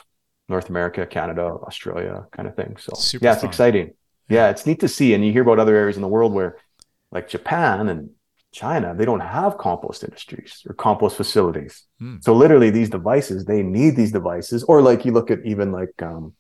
[0.48, 2.78] North America, Canada, Australia kind of thing.
[2.80, 3.50] So Super yeah, it's fun.
[3.50, 3.94] exciting.
[4.30, 5.14] Yeah, it's neat to see.
[5.14, 6.58] And you hear about other areas in the world where
[7.12, 8.12] like Japan and
[8.52, 11.84] China, they don't have compost industries or compost facilities.
[12.00, 12.18] Hmm.
[12.22, 14.64] So literally these devices, they need these devices.
[14.64, 16.34] Or like you look at even like um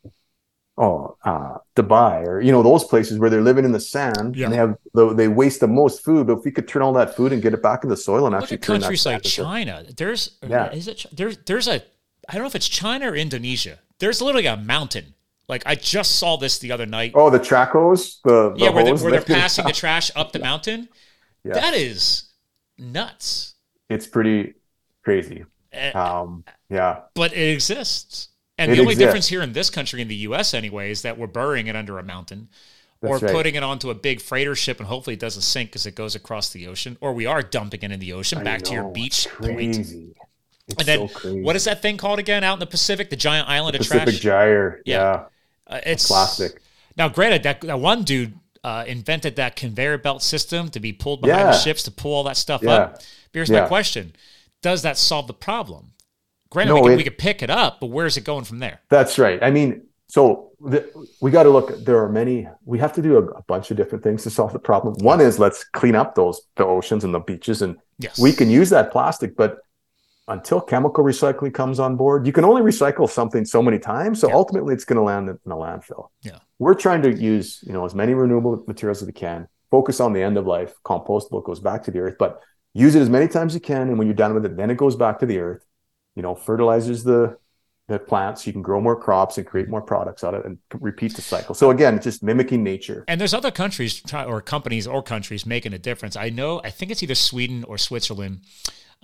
[0.78, 4.45] oh uh Dubai or you know those places where they're living in the sand yeah.
[4.45, 4.76] and they have
[5.16, 6.28] they waste the most food.
[6.28, 8.26] But if we could turn all that food and get it back in the soil
[8.26, 10.72] and look actually at countries like China, there's yeah.
[10.72, 11.84] is it there's there's a
[12.30, 15.14] I don't know if it's China or Indonesia there's literally a mountain.
[15.48, 17.12] Like I just saw this the other night.
[17.14, 20.32] Oh, the track hose, the, the yeah, where, hose, where they're passing the trash up
[20.32, 20.89] the mountain.
[21.43, 21.54] Yeah.
[21.54, 22.32] That is
[22.78, 23.54] nuts.
[23.89, 24.56] It's pretty
[25.04, 25.46] crazy.
[25.72, 28.30] Uh, um, yeah, but it exists.
[28.58, 29.08] And it the only exists.
[29.08, 30.54] difference here in this country, in the U.S.
[30.54, 32.48] anyway, is that we're burying it under a mountain,
[33.02, 33.36] That's or right.
[33.36, 36.16] putting it onto a big freighter ship, and hopefully it doesn't sink because it goes
[36.16, 38.74] across the ocean, or we are dumping it in the ocean I back know, to
[38.74, 40.16] your beach crazy.
[40.18, 40.18] point.
[40.68, 43.09] It's and then so what is that thing called again out in the Pacific?
[43.09, 44.20] The giant island the of Pacific trash.
[44.20, 44.82] Gyre.
[44.86, 45.76] Yeah, yeah.
[45.76, 46.61] Uh, it's plastic.
[46.97, 51.22] Now, granted, that, that one dude uh, invented that conveyor belt system to be pulled
[51.22, 51.51] behind yeah.
[51.51, 52.72] the ships to pull all that stuff yeah.
[52.72, 53.01] up.
[53.32, 53.61] Here's yeah.
[53.61, 54.16] my question:
[54.61, 55.91] Does that solve the problem?
[56.49, 58.59] Granted, no, we, can, it, we could pick it up, but where's it going from
[58.59, 58.80] there?
[58.89, 59.43] That's right.
[59.43, 60.89] I mean, so the,
[61.22, 61.84] we got to look.
[61.84, 62.47] There are many.
[62.63, 64.95] We have to do a, a, bunch of different things to solve the problem.
[64.99, 68.18] One is let's clean up those the oceans and the beaches, and yes.
[68.18, 69.59] we can use that plastic, but
[70.28, 74.20] until chemical recycling comes on board, you can only recycle something so many times.
[74.20, 74.36] So yeah.
[74.36, 76.10] ultimately, it's going to land in a landfill.
[76.24, 79.48] Yeah, we're trying to use you know as many renewable materials as we can.
[79.72, 80.74] Focus on the end of life.
[80.84, 82.42] Compostable goes back to the earth, but
[82.74, 83.84] use it as many times as you can.
[83.90, 85.66] And when you're done with it, then it goes back to the earth.
[86.16, 87.38] You know, fertilizes the
[87.88, 88.48] the plants.
[88.48, 91.22] You can grow more crops and create more products out of it and repeat the
[91.22, 91.54] cycle.
[91.54, 93.06] So again, it's just mimicking nature.
[93.08, 96.16] And there's other countries or companies or countries making a difference.
[96.16, 96.62] I know.
[96.64, 98.40] I think it's either Sweden or Switzerland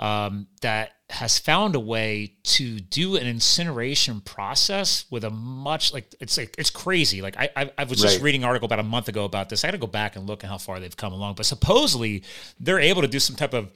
[0.02, 6.14] um, that has found a way to do an incineration process with a much like
[6.20, 7.22] it's like it's crazy.
[7.22, 8.24] Like I I, I was just right.
[8.24, 9.64] reading an article about a month ago about this.
[9.64, 11.36] I got to go back and look at how far they've come along.
[11.36, 12.24] But supposedly
[12.60, 13.70] they're able to do some type of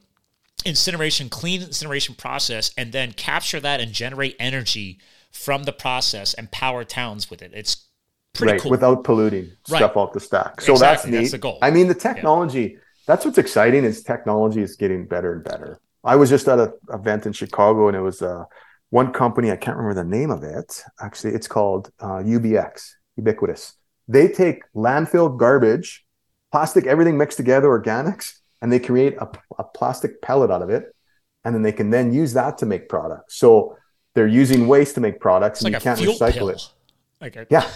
[0.66, 5.00] incineration, clean incineration process, and then capture that and generate energy
[5.32, 7.52] from the process and power towns with it.
[7.54, 7.86] It's
[8.34, 8.72] pretty right, cool.
[8.72, 9.78] without polluting right.
[9.78, 10.62] stuff off the stack.
[10.62, 10.78] So exactly.
[10.78, 11.18] that's neat.
[11.18, 11.60] That's the goal.
[11.62, 12.62] I mean, the technology.
[12.74, 12.80] Yeah.
[13.06, 15.80] That's what's exciting is technology is getting better and better.
[16.06, 18.46] I was just at an event in Chicago, and it was uh,
[18.92, 19.52] one company.
[19.52, 20.84] I can't remember the name of it.
[21.02, 22.80] Actually, it's called uh, UBQ,
[23.18, 23.74] Ubiquitous.
[24.08, 26.06] They take landfill garbage,
[26.52, 29.28] plastic, everything mixed together, organics, and they create a,
[29.58, 30.96] a plastic pellet out of it,
[31.44, 33.36] and then they can then use that to make products.
[33.38, 33.78] So
[34.14, 36.50] they're using waste to make products, it's and like you can't recycle pill.
[36.50, 36.70] it.
[37.20, 37.68] Like a- yeah,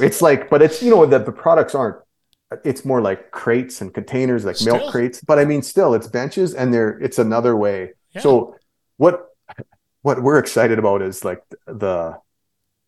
[0.00, 1.96] it's like, but it's you know that the products aren't
[2.64, 4.76] it's more like crates and containers, like still?
[4.76, 5.20] milk crates.
[5.20, 7.92] But I mean, still, it's benches, and there it's another way.
[8.12, 8.20] Yeah.
[8.20, 8.56] So
[8.96, 9.26] what
[10.02, 12.18] what we're excited about is like the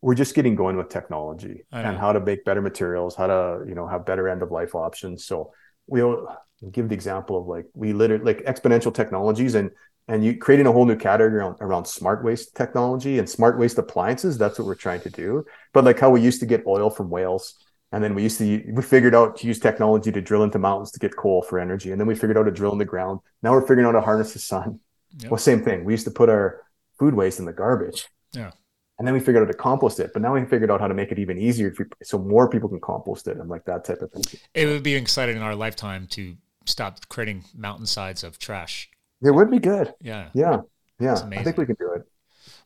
[0.02, 3.74] we're just getting going with technology and how to make better materials, how to you
[3.74, 5.24] know have better end of life options.
[5.24, 5.52] So
[5.86, 6.26] we'll
[6.70, 9.70] give the example of like we literally like exponential technologies and
[10.08, 13.78] and you creating a whole new category around, around smart waste technology and smart waste
[13.78, 14.38] appliances.
[14.38, 15.44] That's what we're trying to do.
[15.72, 17.56] But like how we used to get oil from whales
[17.92, 20.90] and then we used to we figured out to use technology to drill into mountains
[20.92, 21.92] to get coal for energy.
[21.92, 23.20] And then we figured out to drill in the ground.
[23.42, 24.80] Now we're figuring out how to harness the sun.
[25.18, 25.30] Yep.
[25.30, 25.84] Well, same thing.
[25.84, 26.62] We used to put our
[26.98, 28.08] food waste in the garbage.
[28.32, 28.50] Yeah.
[28.98, 30.12] And then we figured out to compost it.
[30.12, 32.68] But now we figured out how to make it even easier we, so more people
[32.68, 34.40] can compost it and like that type of thing.
[34.54, 38.90] It would be exciting in our lifetime to stop creating mountainsides of trash.
[39.22, 39.94] It would be good.
[40.00, 40.30] Yeah.
[40.34, 40.62] Yeah.
[40.98, 41.14] Yeah.
[41.30, 42.02] I think we can do it.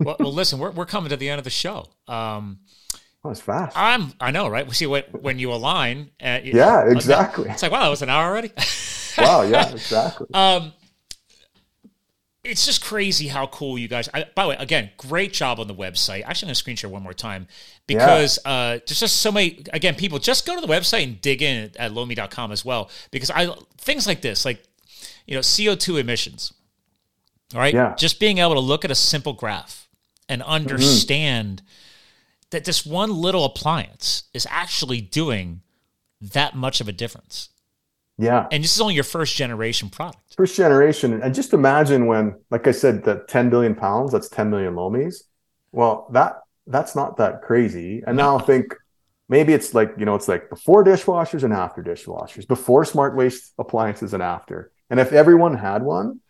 [0.01, 1.87] well, well, listen, we're, we're coming to the end of the show.
[2.09, 2.61] Um,
[3.23, 3.77] Oh, it's fast.
[3.77, 4.13] I'm.
[4.19, 4.67] I know, right?
[4.67, 6.11] We see when when you align.
[6.23, 7.51] Uh, yeah, exactly.
[7.51, 8.53] It's like wow, that was an hour already.
[9.19, 9.43] wow.
[9.43, 9.71] Yeah.
[9.71, 10.27] Exactly.
[10.33, 10.73] Um,
[12.43, 14.09] it's just crazy how cool you guys.
[14.15, 16.23] I, by the way, again, great job on the website.
[16.25, 17.47] Actually, I'm going to screen share one more time
[17.87, 18.51] because yeah.
[18.51, 19.65] uh, there's just so many.
[19.75, 23.31] Again, people just go to the website and dig in at lomi.com as well because
[23.31, 24.63] I things like this, like
[25.27, 26.55] you know, CO2 emissions.
[27.53, 27.75] All right.
[27.75, 27.95] Yeah.
[27.97, 29.89] Just being able to look at a simple graph
[30.27, 30.51] and mm-hmm.
[30.51, 31.59] understand.
[31.59, 31.77] Mm-hmm
[32.51, 35.63] that this one little appliance is actually doing
[36.21, 37.51] that much of a difference.
[38.19, 38.47] Yeah.
[38.53, 40.35] And this is only your first generation product.
[40.37, 41.23] First generation.
[41.23, 45.23] And just imagine when, like I said, the 10 billion pounds, that's 10 million lomis.
[45.73, 48.03] Well, that that's not that crazy.
[48.07, 48.75] And now I think
[49.29, 53.55] maybe it's like, you know, it's like before dishwashers and after dishwashers, before smart waste
[53.59, 54.71] appliances and after.
[54.91, 56.21] And if everyone had one,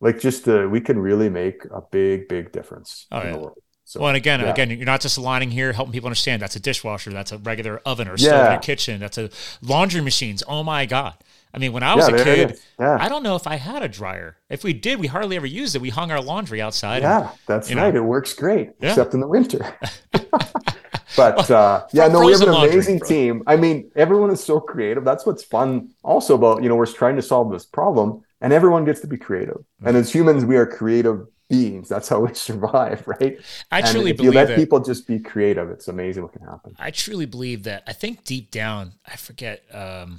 [0.00, 3.32] like just uh, we can really make a big, big difference oh, in yeah.
[3.32, 3.58] the world.
[3.88, 4.50] So, well, and again, yeah.
[4.50, 7.80] again, you're not just aligning here, helping people understand that's a dishwasher, that's a regular
[7.86, 8.46] oven or stove yeah.
[8.46, 9.30] in your kitchen, that's a
[9.62, 10.42] laundry machines.
[10.48, 11.14] Oh my god!
[11.54, 13.88] I mean, when I was yeah, a kid, I don't know if I had a
[13.88, 14.38] dryer.
[14.50, 15.82] If we did, we hardly ever used it.
[15.82, 17.02] We hung our laundry outside.
[17.02, 17.94] Yeah, and, that's right.
[17.94, 18.00] Know.
[18.00, 19.78] It works great, except in the winter.
[21.16, 23.44] but uh, yeah, no, we have an amazing laundry, team.
[23.46, 25.04] I mean, everyone is so creative.
[25.04, 25.90] That's what's fun.
[26.02, 29.16] Also, about you know, we're trying to solve this problem, and everyone gets to be
[29.16, 29.58] creative.
[29.58, 29.86] Mm-hmm.
[29.86, 31.88] And as humans, we are creative beings.
[31.88, 33.38] That's how we survive, right?
[33.70, 36.42] I truly if believe you let that, people just be creative, it's amazing what can
[36.42, 36.74] happen.
[36.78, 37.84] I truly believe that.
[37.86, 39.62] I think deep down, I forget.
[39.72, 40.18] Um,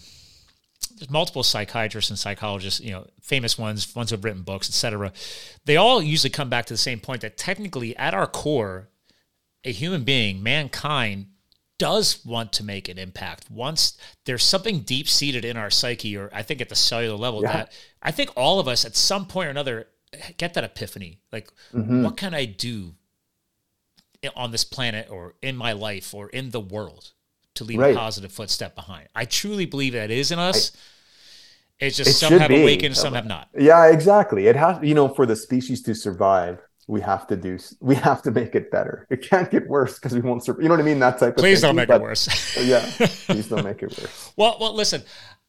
[0.97, 5.11] there's multiple psychiatrists and psychologists, you know, famous ones, ones who've written books, etc.
[5.65, 8.89] They all usually come back to the same point that technically, at our core,
[9.63, 11.28] a human being, mankind,
[11.78, 13.51] does want to make an impact.
[13.51, 17.43] Once there's something deep seated in our psyche, or I think at the cellular level,
[17.43, 17.53] yeah.
[17.53, 17.71] that
[18.01, 19.88] I think all of us at some point or another
[20.38, 21.20] get that epiphany.
[21.32, 22.03] Like, mm-hmm.
[22.03, 22.95] what can I do
[24.36, 27.12] on this planet or in my life or in the world
[27.55, 27.95] to leave right.
[27.95, 29.10] a positive footstep behind?
[29.16, 30.72] I truly believe that is in us.
[30.76, 30.80] I,
[31.86, 32.62] it's just it some have be.
[32.62, 33.49] awakened, some have not.
[33.58, 34.47] Yeah, exactly.
[34.47, 38.22] It has, you know, for the species to survive, we have to do, we have
[38.24, 39.05] to make it better.
[39.10, 40.64] It can't get worse because we won't survive.
[40.64, 40.99] You know what I mean?
[40.99, 42.58] That type of Please thinking, don't make but, it worse.
[42.66, 42.89] yeah,
[43.28, 44.34] please don't make it worse.
[44.38, 45.03] well, well, listen,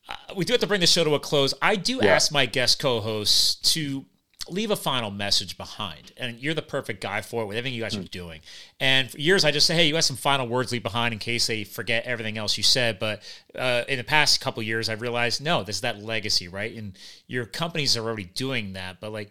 [0.09, 1.55] uh, we do have to bring the show to a close.
[1.63, 2.15] I do yeah.
[2.15, 4.05] ask my guest co-hosts to
[4.51, 6.12] leave a final message behind.
[6.16, 8.40] And you're the perfect guy for it with everything you guys are doing.
[8.80, 11.18] And for years, I just say, hey, you have some final words leave behind in
[11.18, 12.99] case they forget everything else you said.
[12.99, 13.22] But
[13.55, 16.74] uh, in the past couple years, I've realized, no, this is that legacy, right?
[16.74, 19.01] And your companies are already doing that.
[19.01, 19.30] But like,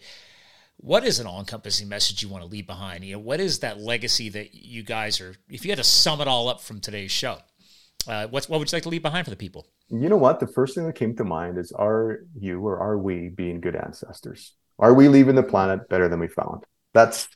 [0.78, 3.04] what is an all-encompassing message you want to leave behind?
[3.04, 5.36] You know, what is that legacy that you guys are?
[5.50, 7.40] If you had to sum it all up from today's show,
[8.08, 9.66] uh, what's what would you like to leave behind for the people?
[9.90, 10.40] You know what?
[10.40, 13.76] The first thing that came to mind is: Are you or are we being good
[13.76, 14.54] ancestors?
[14.80, 16.64] Are we leaving the planet better than we found?
[16.94, 17.28] That's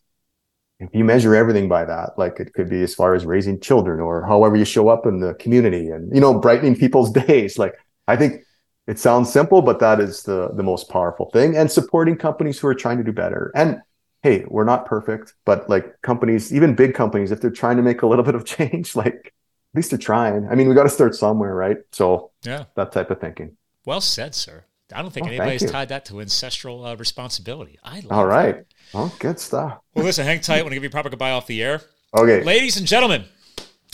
[0.80, 4.00] if you measure everything by that, like it could be as far as raising children
[4.00, 7.58] or however you show up in the community and you know brightening people's days.
[7.58, 7.76] Like
[8.08, 8.42] I think
[8.88, 11.56] it sounds simple, but that is the the most powerful thing.
[11.56, 13.52] And supporting companies who are trying to do better.
[13.56, 13.82] And
[14.24, 18.02] hey, we're not perfect, but like companies, even big companies, if they're trying to make
[18.02, 20.48] a little bit of change, like at least they're trying.
[20.50, 21.78] I mean, we got to start somewhere, right?
[21.92, 23.58] So yeah, that type of thinking.
[23.86, 24.66] Well said, sir.
[24.94, 27.78] I don't think oh, anybody's tied that to ancestral uh, responsibility.
[27.84, 28.56] I love All right.
[28.56, 28.66] That.
[28.94, 29.80] Oh, good stuff.
[29.96, 30.60] Well, listen, hang tight.
[30.60, 31.82] I want to give you a proper goodbye off the air.
[32.16, 32.44] Okay.
[32.44, 33.26] Ladies and gentlemen,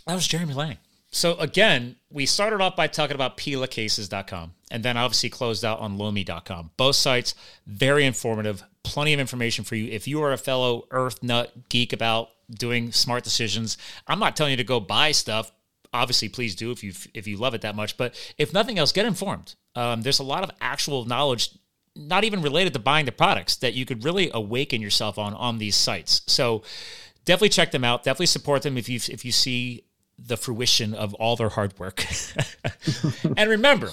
[0.06, 0.78] that was Jeremy Lang.
[1.12, 5.98] So again, we started off by talking about pelacases.com and then obviously closed out on
[5.98, 6.72] lomi.com.
[6.78, 7.34] Both sites
[7.66, 9.91] very informative, plenty of information for you.
[9.91, 13.78] If you are a fellow earth nut geek about doing smart decisions,
[14.08, 15.52] I'm not telling you to go buy stuff.
[15.93, 17.98] Obviously, please do if you if you love it that much.
[17.98, 19.56] But if nothing else, get informed.
[19.78, 21.51] Um, there's a lot of actual knowledge,
[21.95, 25.59] not even related to buying the products, that you could really awaken yourself on on
[25.59, 26.21] these sites.
[26.25, 26.63] So
[27.25, 28.03] definitely check them out.
[28.03, 29.84] Definitely support them if you if you see
[30.17, 32.03] the fruition of all their hard work.
[33.38, 33.91] and remember,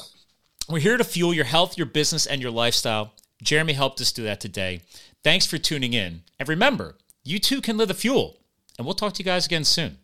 [0.70, 3.12] we're here to fuel your health, your business, and your lifestyle.
[3.42, 4.80] Jeremy helped us do that today.
[5.22, 6.22] Thanks for tuning in.
[6.38, 8.38] And remember, you too can live the fuel.
[8.78, 9.98] And we'll talk to you guys again soon.